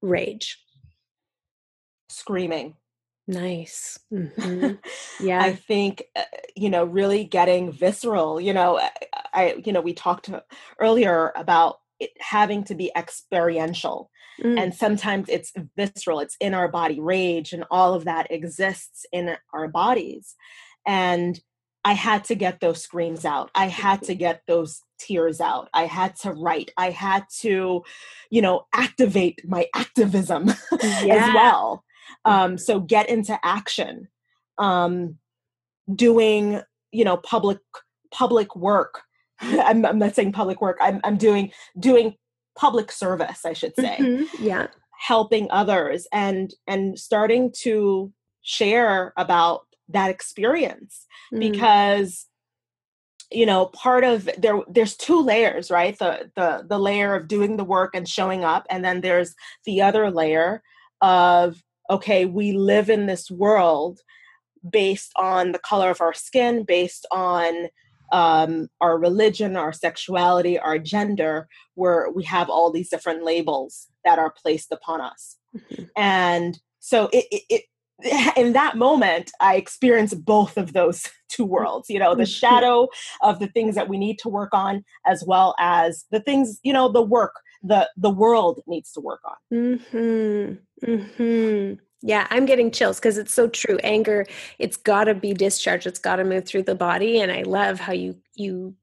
rage 0.00 0.58
Screaming. 2.08 2.76
Nice 3.26 3.98
Mhm. 4.12 4.78
I 5.42 5.54
think, 5.54 6.04
uh, 6.16 6.22
you 6.56 6.68
know, 6.70 6.84
really 6.84 7.24
getting 7.24 7.72
visceral. 7.72 8.40
You 8.40 8.52
know, 8.52 8.78
I, 8.78 8.90
I 9.32 9.54
you 9.64 9.72
know, 9.72 9.80
we 9.80 9.94
talked 9.94 10.30
earlier 10.80 11.32
about 11.36 11.78
it 12.00 12.10
having 12.20 12.64
to 12.64 12.74
be 12.74 12.90
experiential. 12.96 14.10
Mm. 14.42 14.60
and 14.60 14.74
sometimes 14.74 15.28
it's 15.28 15.52
visceral 15.76 16.18
it's 16.18 16.36
in 16.40 16.54
our 16.54 16.66
body 16.66 16.98
rage 16.98 17.52
and 17.52 17.62
all 17.70 17.94
of 17.94 18.04
that 18.06 18.32
exists 18.32 19.06
in 19.12 19.36
our 19.52 19.68
bodies 19.68 20.34
and 20.84 21.38
i 21.84 21.92
had 21.92 22.24
to 22.24 22.34
get 22.34 22.58
those 22.58 22.82
screams 22.82 23.24
out 23.24 23.48
i 23.54 23.66
had 23.68 24.02
to 24.02 24.12
get 24.16 24.42
those 24.48 24.80
tears 24.98 25.40
out 25.40 25.68
i 25.72 25.84
had 25.84 26.16
to 26.16 26.32
write 26.32 26.72
i 26.76 26.90
had 26.90 27.24
to 27.42 27.84
you 28.28 28.42
know 28.42 28.66
activate 28.74 29.40
my 29.46 29.68
activism 29.72 30.48
Yeah. 30.82 31.28
as 31.28 31.34
well 31.34 31.84
um 32.24 32.58
so 32.58 32.80
get 32.80 33.08
into 33.08 33.38
action. 33.44 34.08
Um 34.58 35.18
doing 35.94 36.60
you 36.92 37.04
know 37.04 37.16
public 37.16 37.58
public 38.12 38.54
work. 38.56 39.02
I'm, 39.40 39.84
I'm 39.84 39.98
not 39.98 40.14
saying 40.14 40.32
public 40.32 40.60
work. 40.60 40.78
I'm, 40.80 41.00
I'm 41.04 41.16
doing 41.16 41.52
doing 41.78 42.14
public 42.56 42.92
service 42.92 43.44
i 43.44 43.52
should 43.52 43.74
say. 43.74 43.96
Mhm. 43.98 44.26
yeah. 44.38 44.68
Helping 44.98 45.48
others 45.50 46.06
and 46.12 46.54
and 46.68 46.98
starting 46.98 47.52
to 47.62 48.12
share 48.42 49.12
about 49.16 49.62
that 49.88 50.10
experience 50.10 51.06
Mm. 51.32 51.40
because 51.40 52.26
you 53.30 53.46
know 53.46 53.66
part 53.66 54.04
of 54.04 54.28
there 54.38 54.60
there's 54.68 54.96
two 54.96 55.20
layers 55.20 55.70
right? 55.70 55.98
The 55.98 56.30
the 56.36 56.64
the 56.68 56.78
layer 56.78 57.14
of 57.14 57.26
doing 57.28 57.56
the 57.56 57.64
work 57.64 57.94
and 57.94 58.08
showing 58.08 58.44
up 58.44 58.66
and 58.70 58.84
then 58.84 59.00
there's 59.00 59.34
the 59.64 59.82
other 59.82 60.10
layer 60.10 60.62
of 61.00 61.60
okay 61.90 62.24
we 62.24 62.52
live 62.52 62.88
in 62.90 63.06
this 63.06 63.30
world 63.30 64.00
based 64.70 65.12
on 65.16 65.52
the 65.52 65.58
color 65.58 65.90
of 65.90 66.00
our 66.00 66.14
skin 66.14 66.64
based 66.64 67.06
on 67.10 67.68
um, 68.12 68.68
our 68.80 68.98
religion 68.98 69.56
our 69.56 69.72
sexuality 69.72 70.58
our 70.58 70.78
gender 70.78 71.48
where 71.74 72.10
we 72.14 72.22
have 72.24 72.48
all 72.48 72.70
these 72.70 72.88
different 72.90 73.24
labels 73.24 73.88
that 74.04 74.18
are 74.18 74.32
placed 74.42 74.72
upon 74.72 75.00
us 75.00 75.36
Mhm. 75.54 75.88
and 75.96 76.58
so 76.80 77.08
it, 77.12 77.26
it, 77.30 77.42
it 77.50 77.64
in 78.36 78.52
that 78.54 78.76
moment 78.76 79.30
i 79.40 79.54
experienced 79.56 80.24
both 80.24 80.56
of 80.56 80.72
those 80.72 81.08
two 81.28 81.44
worlds 81.44 81.88
you 81.88 81.98
know 81.98 82.14
the 82.14 82.24
Mhm. 82.24 82.36
shadow 82.38 82.88
of 83.22 83.38
the 83.38 83.46
things 83.48 83.74
that 83.74 83.88
we 83.88 83.96
need 83.98 84.18
to 84.18 84.28
work 84.28 84.50
on 84.52 84.84
as 85.06 85.24
well 85.26 85.54
as 85.58 86.04
the 86.10 86.20
things 86.20 86.58
you 86.62 86.72
know 86.72 86.88
the 86.88 87.02
work 87.02 87.34
the 87.64 87.88
the 87.96 88.10
world 88.10 88.62
needs 88.66 88.92
to 88.92 89.00
work 89.00 89.20
on 89.24 89.36
Mhm. 89.58 90.58
Mhm. 90.84 91.78
Yeah, 92.02 92.26
I'm 92.30 92.44
getting 92.44 92.70
chills 92.70 92.98
because 93.00 93.16
it's 93.18 93.32
so 93.32 93.48
true. 93.48 93.78
Anger, 93.82 94.26
it's 94.58 94.76
got 94.76 95.04
to 95.04 95.14
be 95.14 95.32
discharged. 95.32 95.86
It's 95.86 95.98
got 95.98 96.16
to 96.16 96.24
move 96.24 96.44
through 96.46 96.64
the 96.64 96.74
body, 96.74 97.18
and 97.20 97.32
I 97.32 97.42
love 97.42 97.80
how 97.80 97.94
you 97.94 98.16
you 98.34 98.74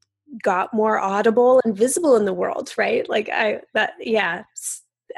got 0.43 0.73
more 0.73 0.97
audible 0.99 1.61
and 1.65 1.77
visible 1.77 2.15
in 2.15 2.25
the 2.25 2.33
world, 2.33 2.73
right? 2.77 3.07
Like 3.09 3.29
I 3.29 3.61
that 3.75 3.93
yeah, 3.99 4.43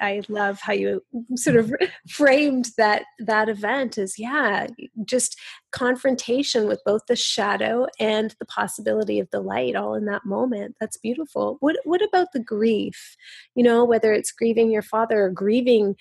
I 0.03 0.21
love 0.27 0.59
how 0.61 0.73
you 0.73 1.01
sort 1.35 1.55
of 1.55 1.73
framed 2.09 2.71
that 2.77 3.03
that 3.19 3.47
event 3.47 3.97
as 3.97 4.19
yeah, 4.19 4.67
just 5.05 5.39
confrontation 5.71 6.67
with 6.67 6.81
both 6.85 7.03
the 7.07 7.15
shadow 7.15 7.87
and 7.99 8.35
the 8.37 8.45
possibility 8.45 9.19
of 9.19 9.29
the 9.31 9.39
light 9.39 9.75
all 9.75 9.95
in 9.95 10.05
that 10.05 10.25
moment. 10.25 10.75
That's 10.79 10.97
beautiful. 10.97 11.55
What 11.61 11.77
what 11.85 12.01
about 12.01 12.33
the 12.33 12.41
grief? 12.41 13.15
You 13.55 13.63
know, 13.63 13.85
whether 13.85 14.11
it's 14.11 14.31
grieving 14.31 14.71
your 14.71 14.81
father 14.81 15.23
or 15.23 15.29
grieving 15.29 15.95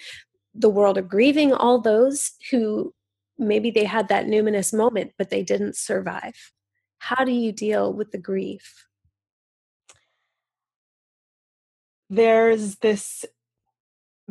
the 0.52 0.70
world 0.70 0.98
or 0.98 1.02
grieving 1.02 1.52
all 1.52 1.80
those 1.80 2.32
who 2.50 2.92
maybe 3.38 3.70
they 3.70 3.84
had 3.84 4.08
that 4.08 4.26
numinous 4.26 4.76
moment 4.76 5.12
but 5.16 5.30
they 5.30 5.44
didn't 5.44 5.76
survive. 5.76 6.52
How 6.98 7.24
do 7.24 7.32
you 7.32 7.52
deal 7.52 7.92
with 7.92 8.10
the 8.10 8.18
grief? 8.18 8.86
there's 12.12 12.76
this 12.76 13.24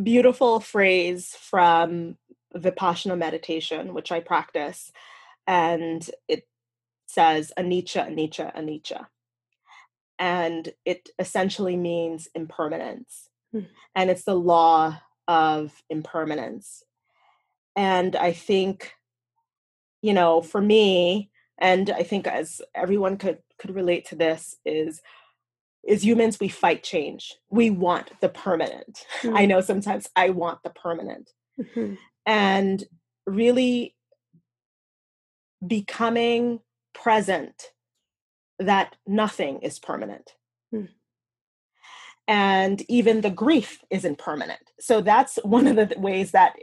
beautiful 0.04 0.60
phrase 0.60 1.36
from 1.40 2.18
vipassana 2.56 3.18
meditation 3.18 3.94
which 3.94 4.12
i 4.12 4.20
practice 4.20 4.92
and 5.48 6.10
it 6.28 6.48
says 7.08 7.52
anicca 7.58 8.08
anicca 8.10 8.56
anicca. 8.56 9.08
And 10.18 10.72
it 10.86 11.10
essentially 11.18 11.76
means 11.76 12.30
impermanence. 12.36 13.28
Hmm. 13.52 13.68
and 13.94 14.10
it's 14.10 14.24
the 14.24 14.36
law 14.36 15.02
of 15.28 15.84
impermanence. 15.90 16.84
And 17.76 18.16
i 18.16 18.32
think 18.32 18.94
you 20.02 20.14
know 20.14 20.42
for 20.42 20.62
me 20.62 21.30
and 21.58 21.90
i 21.90 22.04
think 22.04 22.28
as 22.28 22.62
everyone 22.74 23.18
could 23.18 23.40
could 23.60 23.76
relate 23.76 24.06
to 24.08 24.16
this 24.16 24.56
is 24.66 25.02
is 25.84 26.04
humans 26.06 26.40
we 26.40 26.48
fight 26.48 26.84
change 26.84 27.36
we 27.50 27.70
want 27.70 28.12
the 28.22 28.30
permanent 28.30 29.06
i 29.24 29.44
Hmm. 29.44 29.48
know 29.50 29.62
sometimes 29.62 30.08
i 30.16 30.30
want 30.30 30.60
the 30.64 30.70
permanent 30.70 31.30
Mhm. 31.60 31.98
and 32.26 32.84
really 33.26 33.96
becoming 35.66 36.60
present 36.94 37.72
that 38.60 38.96
nothing 39.08 39.60
is 39.62 39.80
permanent 39.80 40.36
Hmm. 40.72 40.86
and 42.28 42.82
even 42.90 43.22
the 43.22 43.30
grief 43.30 43.84
isn't 43.90 44.18
permanent 44.18 44.72
so 44.80 45.02
that's 45.02 45.38
one 45.44 45.68
of 45.68 45.76
the 45.76 45.88
th- 45.88 46.00
ways 46.00 46.32
that 46.32 46.54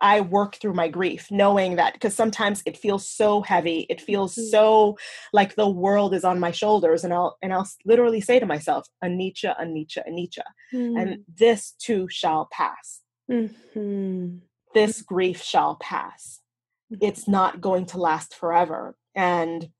I 0.00 0.20
work 0.20 0.56
through 0.56 0.74
my 0.74 0.88
grief, 0.88 1.30
knowing 1.30 1.76
that 1.76 1.94
because 1.94 2.14
sometimes 2.14 2.62
it 2.66 2.76
feels 2.76 3.08
so 3.08 3.40
heavy, 3.42 3.86
it 3.88 4.00
feels 4.00 4.34
Mhm. 4.34 4.50
so 4.50 4.98
like 5.32 5.54
the 5.54 5.68
world 5.68 6.14
is 6.14 6.24
on 6.24 6.40
my 6.40 6.50
shoulders, 6.50 7.04
and 7.04 7.12
I'll 7.14 7.36
and 7.42 7.52
I'll 7.52 7.68
literally 7.84 8.20
say 8.20 8.38
to 8.40 8.46
myself, 8.46 8.86
"Anicca, 9.04 9.58
Anicca, 9.60 10.02
Anicca," 10.08 10.44
and 10.72 11.18
this 11.28 11.72
too 11.72 12.08
shall 12.08 12.48
pass. 12.52 13.02
Mhm. 13.30 14.40
This 14.74 15.02
grief 15.02 15.42
shall 15.42 15.76
pass. 15.76 16.40
It's 17.00 17.26
not 17.28 17.60
going 17.60 17.86
to 17.86 17.98
last 17.98 18.34
forever. 18.34 18.96
And 19.14 19.70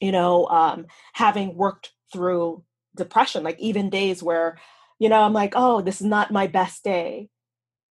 you 0.00 0.12
know, 0.12 0.46
um, 0.48 0.86
having 1.14 1.56
worked 1.56 1.92
through 2.12 2.64
depression, 2.96 3.42
like 3.44 3.58
even 3.60 3.90
days 3.90 4.22
where, 4.22 4.58
you 4.98 5.08
know, 5.08 5.22
I'm 5.22 5.32
like, 5.32 5.54
oh, 5.56 5.80
this 5.80 6.00
is 6.00 6.06
not 6.06 6.32
my 6.32 6.46
best 6.46 6.84
day. 6.84 7.28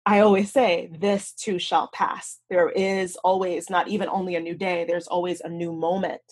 I 0.09 0.21
always 0.21 0.51
say, 0.51 0.89
this 0.99 1.33
too 1.33 1.59
shall 1.59 1.91
pass. 1.93 2.39
There 2.49 2.71
is 2.71 3.17
always 3.25 3.69
not 3.69 3.89
even 3.89 4.09
only 4.09 4.37
a 4.37 4.41
new 4.41 4.55
day, 4.55 4.87
there's 4.89 5.07
always 5.07 5.43
a 5.43 5.51
new 5.51 5.71
moment. 5.71 6.23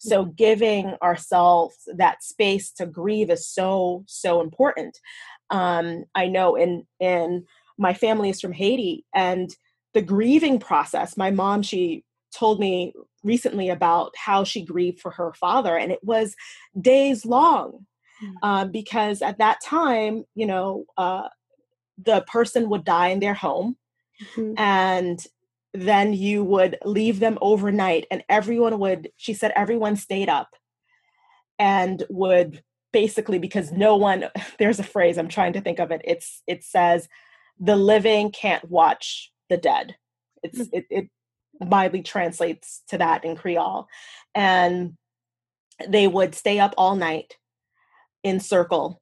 So 0.00 0.24
giving 0.24 0.96
ourselves 1.00 1.76
that 1.96 2.24
space 2.24 2.72
to 2.72 2.84
grieve 2.84 3.30
is 3.30 3.48
so, 3.48 4.02
so 4.08 4.40
important. 4.40 4.98
Um, 5.50 6.02
I 6.16 6.26
know 6.26 6.56
in 6.56 6.84
in 6.98 7.44
my 7.78 7.94
family 7.94 8.28
is 8.30 8.40
from 8.40 8.52
Haiti 8.52 9.04
and 9.14 9.54
the 9.94 10.02
grieving 10.02 10.58
process, 10.58 11.16
my 11.16 11.30
mom, 11.30 11.62
she 11.62 12.04
told 12.34 12.58
me 12.58 12.92
recently 13.22 13.68
about 13.68 14.14
how 14.16 14.42
she 14.42 14.64
grieved 14.64 14.98
for 14.98 15.12
her 15.12 15.32
father, 15.34 15.76
and 15.76 15.92
it 15.92 16.02
was 16.02 16.34
days 16.80 17.24
long. 17.24 17.86
Mm. 18.20 18.34
Um, 18.42 18.70
because 18.72 19.22
at 19.22 19.38
that 19.38 19.60
time, 19.62 20.24
you 20.34 20.46
know, 20.46 20.86
uh, 20.96 21.28
the 21.98 22.22
person 22.22 22.68
would 22.68 22.84
die 22.84 23.08
in 23.08 23.20
their 23.20 23.34
home 23.34 23.76
Mhm. 24.36 24.54
and 24.58 25.26
then 25.74 26.12
you 26.12 26.44
would 26.44 26.78
leave 26.84 27.18
them 27.18 27.38
overnight 27.40 28.06
and 28.10 28.22
everyone 28.28 28.78
would 28.78 29.10
she 29.16 29.32
said 29.34 29.52
everyone 29.56 29.96
stayed 29.96 30.28
up 30.28 30.54
and 31.58 32.04
would 32.10 32.62
basically 32.92 33.38
because 33.38 33.72
no 33.72 33.96
one 33.96 34.26
there's 34.58 34.78
a 34.78 34.84
phrase 34.84 35.16
i'm 35.18 35.28
trying 35.28 35.52
to 35.54 35.60
think 35.60 35.78
of 35.78 35.90
it 35.90 36.00
it's 36.04 36.42
it 36.46 36.62
says 36.62 37.08
the 37.58 37.76
living 37.76 38.30
can't 38.30 38.70
watch 38.70 39.32
the 39.48 39.56
dead 39.56 39.96
it's 40.42 40.58
Mm. 40.58 40.68
it, 40.72 40.86
it 40.90 41.08
mildly 41.60 42.02
translates 42.02 42.82
to 42.88 42.98
that 42.98 43.24
in 43.24 43.36
creole 43.36 43.86
and 44.34 44.96
they 45.88 46.06
would 46.06 46.34
stay 46.34 46.58
up 46.58 46.74
all 46.76 46.96
night 46.96 47.36
in 48.22 48.40
circle 48.40 49.00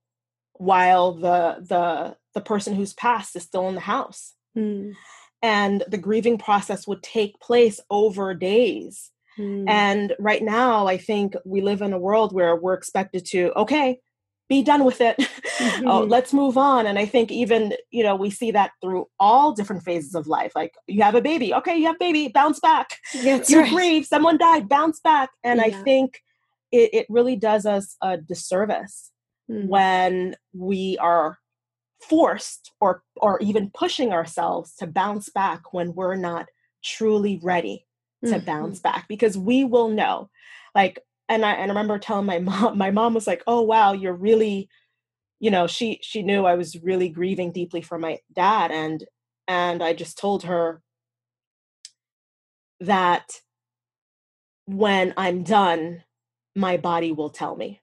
while 0.55 1.13
the 1.13 1.57
the 1.69 2.17
the 2.35 2.41
person 2.41 2.75
who's 2.75 2.95
passed 2.95 3.37
is 3.37 3.43
still 3.43 3.69
in 3.69 3.75
the 3.75 3.81
house 3.81 4.35
Mm. 4.57 4.95
and 5.43 5.85
the 5.89 5.97
grieving 5.99 6.37
process 6.37 6.87
would 6.89 7.03
take 7.03 7.39
place 7.41 7.79
over 7.89 8.35
days 8.35 9.11
Mm. 9.39 9.69
and 9.69 10.13
right 10.19 10.43
now 10.43 10.89
i 10.89 10.97
think 10.99 11.35
we 11.45 11.61
live 11.61 11.83
in 11.83 11.93
a 11.93 11.99
world 11.99 12.33
where 12.35 12.57
we're 12.57 12.75
expected 12.75 13.25
to 13.27 13.53
okay 13.55 14.01
be 14.49 14.61
done 14.65 14.85
with 14.85 15.01
it 15.01 15.15
oh 15.87 16.03
Mhm. 16.03 16.11
let's 16.15 16.33
move 16.33 16.59
on 16.59 16.85
and 16.87 16.99
i 16.99 17.07
think 17.07 17.31
even 17.31 17.73
you 17.93 18.03
know 18.03 18.17
we 18.17 18.29
see 18.31 18.51
that 18.51 18.73
through 18.83 19.07
all 19.21 19.53
different 19.53 19.85
phases 19.85 20.17
of 20.17 20.27
life 20.27 20.51
like 20.57 20.75
you 20.89 21.03
have 21.05 21.15
a 21.15 21.23
baby 21.23 21.55
okay 21.55 21.77
you 21.77 21.87
have 21.87 21.95
a 21.95 21.99
baby 22.09 22.27
bounce 22.27 22.59
back 22.59 22.99
That's 23.23 23.49
you 23.49 23.61
right. 23.61 23.71
grieve 23.71 24.07
someone 24.07 24.37
died 24.37 24.69
bounce 24.69 24.99
back 24.99 25.31
and 25.45 25.61
i 25.61 25.71
think 25.71 26.21
it, 26.73 26.91
it 26.93 27.07
really 27.09 27.37
does 27.37 27.65
us 27.67 27.97
a 28.03 28.17
disservice 28.17 29.13
Mm. 29.51 29.67
when 29.67 30.37
we 30.55 30.97
are 30.99 31.39
forced 32.09 32.73
or 32.81 33.03
or 33.17 33.39
even 33.41 33.71
pushing 33.71 34.13
ourselves 34.13 34.75
to 34.77 34.87
bounce 34.87 35.29
back 35.29 35.73
when 35.73 35.95
we're 35.95 36.17
not 36.17 36.47
truly 36.83 37.39
ready 37.43 37.87
to 38.27 38.39
Mhm. 38.39 38.45
bounce 38.47 38.81
back 38.81 39.07
because 39.09 39.37
we 39.39 39.65
will 39.65 39.89
know 39.89 40.31
like 40.75 40.99
and 41.29 41.45
I, 41.45 41.53
and 41.53 41.71
I 41.71 41.75
remember 41.75 41.99
telling 41.99 42.27
my 42.27 42.39
mom 42.51 42.79
my 42.79 42.91
mom 42.91 43.15
was 43.15 43.27
like 43.27 43.43
oh 43.47 43.61
wow 43.63 43.93
you're 43.93 44.15
really 44.15 44.69
you 45.41 45.51
know 45.51 45.67
she 45.67 45.99
she 46.03 46.23
knew 46.23 46.45
i 46.45 46.55
was 46.55 46.77
really 46.83 47.09
grieving 47.09 47.53
deeply 47.53 47.81
for 47.83 47.99
my 47.99 48.19
dad 48.35 48.71
and 48.71 49.05
and 49.49 49.83
i 49.83 49.93
just 49.95 50.19
told 50.19 50.45
her 50.45 50.83
that 52.81 53.41
when 54.67 55.13
i'm 55.17 55.43
done 55.43 56.03
my 56.55 56.77
body 56.77 57.13
will 57.13 57.31
tell 57.31 57.57
me 57.57 57.81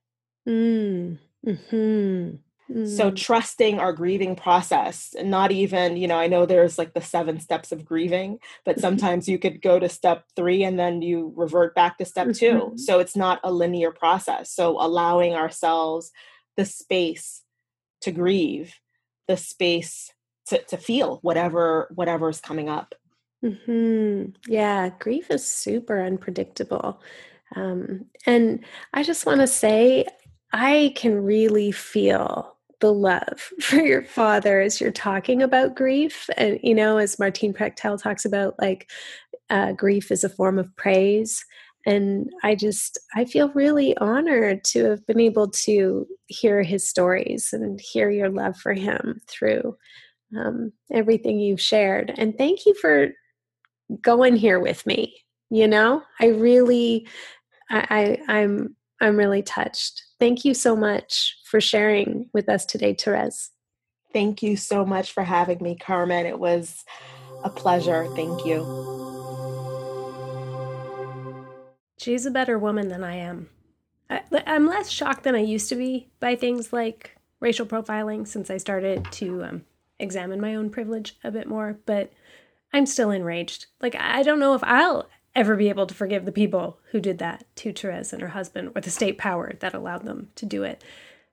Mm. 0.47 2.39
So 2.67 3.10
Mm. 3.12 3.15
trusting 3.15 3.80
our 3.80 3.93
grieving 3.93 4.36
process 4.36 5.15
and 5.17 5.32
not 5.32 5.51
even 5.51 5.95
you 5.95 6.08
know 6.08 6.17
i 6.17 6.27
know 6.27 6.45
there's 6.45 6.77
like 6.77 6.93
the 6.93 7.01
seven 7.01 7.39
steps 7.39 7.71
of 7.71 7.86
grieving 7.86 8.39
but 8.65 8.75
Mhm. 8.75 8.82
sometimes 8.82 9.30
you 9.30 9.39
could 9.39 9.62
go 9.62 9.80
to 9.80 9.88
step 9.88 10.25
three 10.36 10.63
and 10.63 10.77
then 10.77 11.01
you 11.01 11.32
revert 11.36 11.73
back 11.75 11.97
to 11.97 12.06
step 12.06 12.34
two 12.34 12.73
Mhm. 12.73 12.80
so 12.80 12.99
it's 12.99 13.15
not 13.15 13.39
a 13.43 13.51
linear 13.53 13.91
process 13.91 14.51
so 14.51 14.77
allowing 14.82 15.34
ourselves 15.34 16.12
the 16.58 16.65
space 16.65 17.43
to 18.01 18.12
grieve 18.12 18.75
the 19.27 19.38
space 19.38 20.12
to, 20.47 20.62
to 20.63 20.77
feel 20.77 21.19
whatever 21.21 21.89
whatever 21.95 22.27
is 22.30 22.41
coming 22.41 22.67
up 22.67 22.95
Mhm. 23.45 24.36
Yeah, 24.47 24.89
grief 24.99 25.30
is 25.32 25.45
super 25.45 26.01
unpredictable. 26.01 26.99
Um, 27.56 28.08
and 28.25 28.65
I 28.93 29.03
just 29.03 29.25
want 29.27 29.41
to 29.41 29.47
say, 29.47 30.06
I 30.51 30.91
can 30.95 31.23
really 31.23 31.71
feel 31.71 32.57
the 32.79 32.93
love 32.93 33.51
for 33.61 33.77
your 33.77 34.03
father 34.03 34.61
as 34.61 34.79
you're 34.79 34.91
talking 34.91 35.41
about 35.41 35.75
grief. 35.75 36.29
And, 36.37 36.59
you 36.63 36.75
know, 36.75 36.97
as 36.97 37.17
Martín 37.17 37.55
Prechtel 37.55 38.01
talks 38.01 38.25
about, 38.25 38.55
like, 38.59 38.89
uh, 39.49 39.71
grief 39.71 40.11
is 40.11 40.23
a 40.23 40.29
form 40.29 40.59
of 40.59 40.75
praise. 40.75 41.43
And 41.85 42.29
I 42.43 42.55
just, 42.55 42.99
I 43.15 43.23
feel 43.23 43.49
really 43.49 43.95
honored 43.97 44.63
to 44.65 44.85
have 44.85 45.07
been 45.07 45.21
able 45.21 45.49
to 45.49 46.05
hear 46.27 46.61
his 46.61 46.87
stories 46.87 47.53
and 47.53 47.79
hear 47.79 48.09
your 48.09 48.29
love 48.29 48.57
for 48.57 48.73
him 48.73 49.21
through 49.27 49.77
um, 50.37 50.73
everything 50.91 51.39
you've 51.39 51.61
shared. 51.61 52.13
And 52.17 52.37
thank 52.37 52.65
you 52.65 52.73
for 52.73 53.11
going 54.01 54.35
here 54.35 54.59
with 54.59 54.85
me 54.85 55.15
you 55.49 55.67
know 55.67 56.03
i 56.19 56.27
really 56.27 57.07
I, 57.69 58.17
I 58.27 58.33
i'm 58.39 58.75
i'm 59.01 59.17
really 59.17 59.41
touched 59.41 60.03
thank 60.19 60.45
you 60.45 60.53
so 60.53 60.75
much 60.75 61.38
for 61.45 61.62
sharing 61.62 62.30
with 62.34 62.49
us 62.49 62.65
today 62.65 62.93
therese. 62.93 63.51
Thank 64.13 64.41
you 64.41 64.56
so 64.58 64.86
much 64.86 65.12
for 65.12 65.23
having 65.23 65.62
me 65.62 65.75
carmen. 65.75 66.25
It 66.25 66.39
was 66.39 66.84
a 67.43 67.49
pleasure. 67.49 68.08
Thank 68.15 68.45
you. 68.45 68.88
She's 71.99 72.25
a 72.25 72.32
better 72.32 72.58
woman 72.58 72.89
than 72.89 73.03
i 73.03 73.15
am. 73.15 73.49
I, 74.10 74.21
i'm 74.45 74.67
less 74.67 74.89
shocked 74.89 75.23
than 75.23 75.36
i 75.36 75.39
used 75.39 75.67
to 75.69 75.75
be 75.75 76.10
by 76.19 76.36
things 76.36 76.71
like 76.71 77.17
racial 77.39 77.65
profiling 77.65 78.25
since 78.25 78.49
i 78.49 78.58
started 78.58 79.06
to 79.12 79.43
um, 79.43 79.65
examine 79.99 80.39
my 80.39 80.56
own 80.56 80.69
privilege 80.69 81.17
a 81.23 81.32
bit 81.32 81.47
more 81.47 81.80
but 81.86 82.13
i'm 82.71 82.86
still 82.86 83.12
enraged. 83.12 83.65
Like 83.82 83.95
i 83.95 84.23
don't 84.23 84.39
know 84.39 84.53
if 84.53 84.63
i'll 84.63 85.10
ever 85.38 85.56
be 85.56 85.69
able 85.69 85.86
to 85.86 85.93
forgive 85.93 86.26
the 86.26 86.32
people 86.32 86.80
who 86.91 87.00
did 87.00 87.19
that 87.19 87.45
to 87.56 87.71
Therese 87.71 88.12
and 88.12 88.21
her 88.21 88.30
husband 88.30 88.71
or 88.76 88.82
the 88.82 88.89
state 88.89 89.17
power 89.17 89.54
that 89.60 89.76
allowed 89.76 90.04
them 90.04 90.30
to 90.36 90.45
do 90.45 90.63
it. 90.63 90.84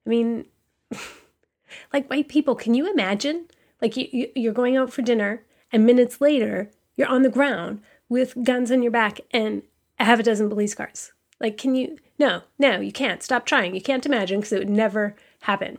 I 0.07 0.11
mean, 0.11 0.45
like 1.93 2.09
white 2.11 2.29
people, 2.29 2.55
can 2.55 2.75
you 2.75 2.89
imagine? 2.89 3.47
Like 3.81 3.97
you, 3.97 4.07
you, 4.13 4.31
you're 4.37 4.53
going 4.53 4.77
out 4.77 4.93
for 4.93 5.03
dinner 5.03 5.43
and 5.73 5.87
minutes 5.87 6.21
later 6.21 6.71
you're 6.97 7.09
on 7.09 7.23
the 7.23 7.31
ground 7.31 7.81
with 8.09 8.45
guns 8.45 8.71
on 8.71 8.83
your 8.83 8.93
back 8.93 9.21
and 9.31 9.63
a 9.99 10.05
half 10.05 10.21
a 10.21 10.23
dozen 10.23 10.51
police 10.51 10.75
cars. 10.75 11.13
Like, 11.41 11.57
can 11.57 11.75
you? 11.75 11.99
No, 12.19 12.43
no, 12.59 12.79
you 12.79 12.93
can't. 12.93 13.23
Stop 13.23 13.45
trying. 13.45 13.75
You 13.75 13.81
can't 13.81 14.07
imagine 14.07 14.41
because 14.41 14.53
it 14.53 14.59
would 14.61 14.71
never 14.71 15.17
happen. 15.41 15.79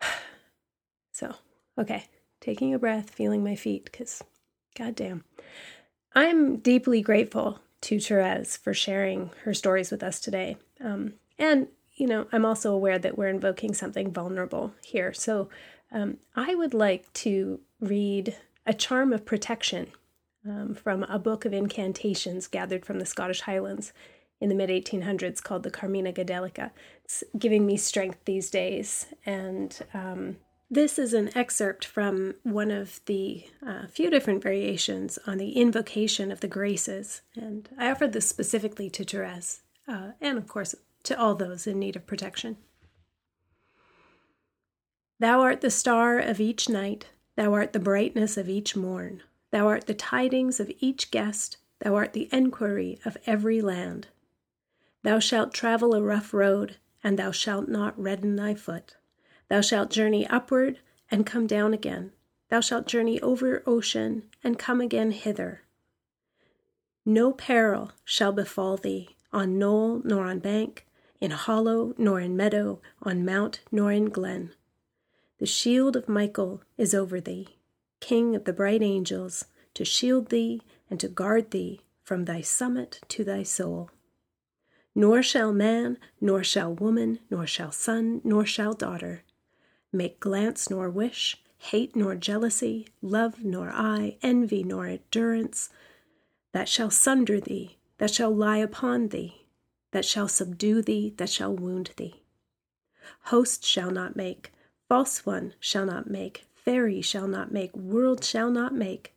So, 1.12 1.34
okay, 1.76 2.06
taking 2.40 2.72
a 2.72 2.78
breath, 2.78 3.10
feeling 3.10 3.44
my 3.44 3.54
feet 3.54 3.84
because, 3.84 4.24
goddamn. 4.74 5.24
I'm 6.14 6.56
deeply 6.56 7.02
grateful 7.02 7.60
to 7.82 8.00
Therese 8.00 8.56
for 8.56 8.74
sharing 8.74 9.30
her 9.44 9.54
stories 9.54 9.90
with 9.90 10.02
us 10.02 10.20
today. 10.20 10.56
Um, 10.82 11.14
and, 11.38 11.68
you 11.94 12.06
know, 12.06 12.26
I'm 12.32 12.44
also 12.44 12.72
aware 12.72 12.98
that 12.98 13.16
we're 13.16 13.28
invoking 13.28 13.74
something 13.74 14.12
vulnerable 14.12 14.74
here. 14.84 15.12
So 15.12 15.48
um, 15.92 16.18
I 16.34 16.54
would 16.54 16.74
like 16.74 17.12
to 17.14 17.60
read 17.80 18.36
A 18.66 18.74
Charm 18.74 19.12
of 19.12 19.24
Protection 19.24 19.88
um, 20.46 20.74
from 20.74 21.04
a 21.04 21.18
book 21.18 21.44
of 21.44 21.52
incantations 21.52 22.46
gathered 22.46 22.84
from 22.84 22.98
the 22.98 23.06
Scottish 23.06 23.42
Highlands 23.42 23.92
in 24.40 24.48
the 24.48 24.54
mid 24.54 24.70
1800s 24.70 25.42
called 25.42 25.62
the 25.62 25.70
Carmina 25.70 26.12
Gadelica. 26.12 26.70
It's 27.04 27.22
giving 27.38 27.66
me 27.66 27.76
strength 27.76 28.18
these 28.24 28.50
days. 28.50 29.06
And 29.26 29.78
um, 29.92 30.36
this 30.70 30.98
is 30.98 31.12
an 31.12 31.36
excerpt 31.36 31.84
from 31.84 32.34
one 32.44 32.70
of 32.70 33.00
the 33.06 33.44
uh, 33.66 33.86
few 33.88 34.08
different 34.08 34.42
variations 34.42 35.18
on 35.26 35.38
the 35.38 35.52
invocation 35.52 36.30
of 36.30 36.40
the 36.40 36.48
graces. 36.48 37.22
And 37.34 37.68
I 37.76 37.90
offered 37.90 38.12
this 38.12 38.28
specifically 38.28 38.88
to 38.90 39.04
Therese, 39.04 39.62
uh, 39.88 40.12
and 40.20 40.38
of 40.38 40.46
course 40.46 40.76
to 41.02 41.18
all 41.18 41.34
those 41.34 41.66
in 41.66 41.78
need 41.80 41.96
of 41.96 42.06
protection. 42.06 42.56
Thou 45.18 45.40
art 45.40 45.60
the 45.60 45.70
star 45.70 46.18
of 46.18 46.40
each 46.40 46.68
night, 46.68 47.06
thou 47.36 47.52
art 47.52 47.72
the 47.72 47.80
brightness 47.80 48.36
of 48.36 48.48
each 48.48 48.76
morn. 48.76 49.22
Thou 49.50 49.66
art 49.66 49.86
the 49.86 49.94
tidings 49.94 50.60
of 50.60 50.70
each 50.78 51.10
guest, 51.10 51.56
thou 51.80 51.96
art 51.96 52.12
the 52.12 52.28
enquiry 52.32 53.00
of 53.04 53.18
every 53.26 53.60
land. 53.60 54.06
Thou 55.02 55.18
shalt 55.18 55.52
travel 55.52 55.94
a 55.94 56.02
rough 56.02 56.32
road, 56.32 56.76
and 57.02 57.18
thou 57.18 57.32
shalt 57.32 57.68
not 57.68 58.00
redden 58.00 58.36
thy 58.36 58.54
foot. 58.54 58.94
Thou 59.50 59.60
shalt 59.62 59.90
journey 59.90 60.28
upward 60.28 60.78
and 61.10 61.26
come 61.26 61.48
down 61.48 61.74
again. 61.74 62.12
Thou 62.50 62.60
shalt 62.60 62.86
journey 62.86 63.20
over 63.20 63.64
ocean 63.66 64.22
and 64.44 64.56
come 64.56 64.80
again 64.80 65.10
hither. 65.10 65.62
No 67.04 67.32
peril 67.32 67.90
shall 68.04 68.30
befall 68.30 68.76
thee 68.76 69.16
on 69.32 69.58
knoll 69.58 70.02
nor 70.04 70.24
on 70.24 70.38
bank, 70.38 70.86
in 71.20 71.32
hollow 71.32 71.94
nor 71.98 72.20
in 72.20 72.36
meadow, 72.36 72.80
on 73.02 73.24
mount 73.24 73.60
nor 73.72 73.90
in 73.90 74.06
glen. 74.06 74.52
The 75.38 75.46
shield 75.46 75.96
of 75.96 76.08
Michael 76.08 76.62
is 76.78 76.94
over 76.94 77.20
thee, 77.20 77.56
King 77.98 78.36
of 78.36 78.44
the 78.44 78.52
bright 78.52 78.82
angels, 78.82 79.46
to 79.74 79.84
shield 79.84 80.28
thee 80.28 80.62
and 80.88 81.00
to 81.00 81.08
guard 81.08 81.50
thee 81.50 81.80
from 82.04 82.24
thy 82.24 82.40
summit 82.40 83.00
to 83.08 83.24
thy 83.24 83.42
soul. 83.42 83.90
Nor 84.94 85.24
shall 85.24 85.52
man, 85.52 85.98
nor 86.20 86.44
shall 86.44 86.72
woman, 86.72 87.18
nor 87.30 87.48
shall 87.48 87.72
son, 87.72 88.20
nor 88.22 88.44
shall 88.44 88.74
daughter 88.74 89.24
make 89.92 90.20
glance 90.20 90.70
nor 90.70 90.88
wish, 90.88 91.36
hate 91.58 91.94
nor 91.94 92.14
jealousy, 92.14 92.88
love 93.02 93.44
nor 93.44 93.70
eye, 93.70 94.16
envy 94.22 94.62
nor 94.62 94.86
endurance, 94.86 95.70
that 96.52 96.68
shall 96.68 96.90
sunder 96.90 97.40
thee, 97.40 97.76
that 97.98 98.10
shall 98.10 98.34
lie 98.34 98.56
upon 98.56 99.08
thee, 99.08 99.46
that 99.90 100.04
shall 100.04 100.28
subdue 100.28 100.80
thee, 100.82 101.12
that 101.16 101.28
shall 101.28 101.54
wound 101.54 101.90
thee. 101.96 102.22
Host 103.24 103.64
shall 103.64 103.90
not 103.90 104.16
make, 104.16 104.52
false 104.88 105.26
one 105.26 105.54
shall 105.60 105.84
not 105.84 106.08
make, 106.08 106.46
fairy 106.54 107.02
shall 107.02 107.28
not 107.28 107.52
make, 107.52 107.76
world 107.76 108.24
shall 108.24 108.50
not 108.50 108.74
make, 108.74 109.14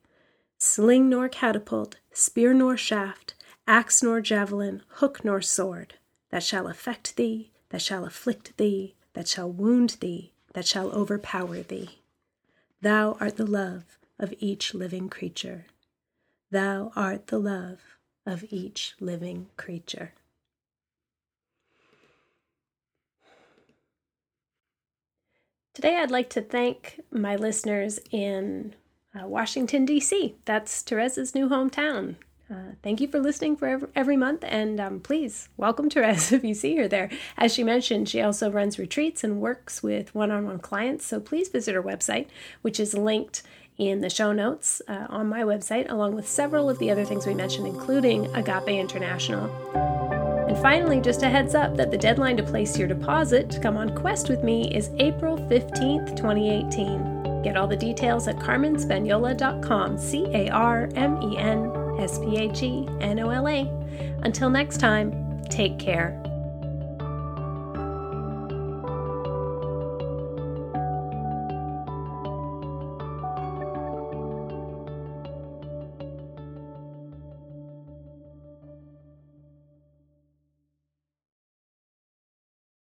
sling 0.57 1.09
nor 1.09 1.29
catapult, 1.29 1.95
spear 2.11 2.53
nor 2.53 2.75
shaft, 2.75 3.35
axe 3.67 4.03
nor 4.03 4.19
javelin, 4.19 4.81
hook 4.95 5.23
nor 5.23 5.41
sword, 5.41 5.95
that 6.29 6.43
shall 6.43 6.67
affect 6.67 7.15
thee, 7.15 7.51
that 7.69 7.81
shall 7.81 8.05
afflict 8.05 8.57
thee, 8.57 8.95
that 9.13 9.27
shall 9.27 9.49
wound 9.49 9.97
thee, 10.01 10.32
that 10.53 10.67
shall 10.67 10.91
overpower 10.91 11.61
thee. 11.61 11.99
Thou 12.81 13.17
art 13.19 13.37
the 13.37 13.45
love 13.45 13.97
of 14.19 14.33
each 14.39 14.73
living 14.73 15.09
creature. 15.09 15.65
Thou 16.51 16.91
art 16.95 17.27
the 17.27 17.39
love 17.39 17.79
of 18.25 18.45
each 18.49 18.93
living 18.99 19.47
creature. 19.57 20.13
Today, 25.73 25.97
I'd 25.97 26.11
like 26.11 26.29
to 26.31 26.41
thank 26.41 27.01
my 27.11 27.35
listeners 27.35 27.99
in 28.11 28.75
uh, 29.19 29.27
Washington, 29.27 29.85
D.C. 29.85 30.35
That's 30.45 30.83
Therese's 30.83 31.33
new 31.33 31.49
hometown. 31.49 32.15
Uh, 32.51 32.73
thank 32.81 32.99
you 32.99 33.07
for 33.07 33.19
listening 33.19 33.55
for 33.55 33.89
every, 33.95 34.17
month, 34.17 34.43
and 34.45 34.79
um, 34.79 34.99
please 34.99 35.49
welcome 35.55 35.89
Therese 35.89 36.31
if 36.33 36.43
you 36.43 36.53
see 36.53 36.75
her 36.77 36.87
there. 36.87 37.09
As 37.37 37.53
she 37.53 37.63
mentioned, 37.63 38.09
she 38.09 38.21
also 38.21 38.51
runs 38.51 38.77
retreats 38.77 39.23
and 39.23 39.39
works 39.39 39.81
with 39.81 40.13
one 40.13 40.29
on 40.29 40.45
one 40.45 40.59
clients, 40.59 41.05
so 41.05 41.19
please 41.19 41.47
visit 41.47 41.73
her 41.73 41.81
website, 41.81 42.27
which 42.61 42.79
is 42.79 42.93
linked 42.93 43.43
in 43.77 44.01
the 44.01 44.09
show 44.09 44.33
notes 44.33 44.81
uh, 44.87 45.07
on 45.09 45.27
my 45.27 45.41
website, 45.41 45.89
along 45.89 46.15
with 46.15 46.27
several 46.27 46.69
of 46.69 46.77
the 46.79 46.91
other 46.91 47.05
things 47.05 47.25
we 47.25 47.33
mentioned, 47.33 47.65
including 47.65 48.25
Agape 48.35 48.67
International. 48.67 49.49
And 50.47 50.57
finally, 50.61 50.99
just 50.99 51.23
a 51.23 51.29
heads 51.29 51.55
up 51.55 51.75
that 51.77 51.89
the 51.89 51.97
deadline 51.97 52.37
to 52.37 52.43
place 52.43 52.77
your 52.77 52.87
deposit 52.87 53.49
to 53.51 53.59
come 53.59 53.77
on 53.77 53.95
Quest 53.95 54.29
with 54.29 54.43
me 54.43 54.69
is 54.75 54.89
April 54.99 55.37
15th, 55.37 56.15
2018. 56.15 57.41
Get 57.41 57.57
all 57.57 57.67
the 57.67 57.75
details 57.75 58.27
at 58.27 58.35
carmenspagnola.com, 58.35 59.97
C 59.97 60.25
A 60.33 60.49
R 60.49 60.89
M 60.95 61.21
E 61.23 61.37
N 61.37 61.82
S 61.99 62.19
P 62.19 62.37
A 62.37 62.47
G 62.51 62.87
N 63.01 63.19
O 63.19 63.29
L 63.29 63.47
A. 63.47 63.61
Until 64.23 64.49
next 64.49 64.77
time, 64.79 65.41
take 65.49 65.77
care. 65.79 66.21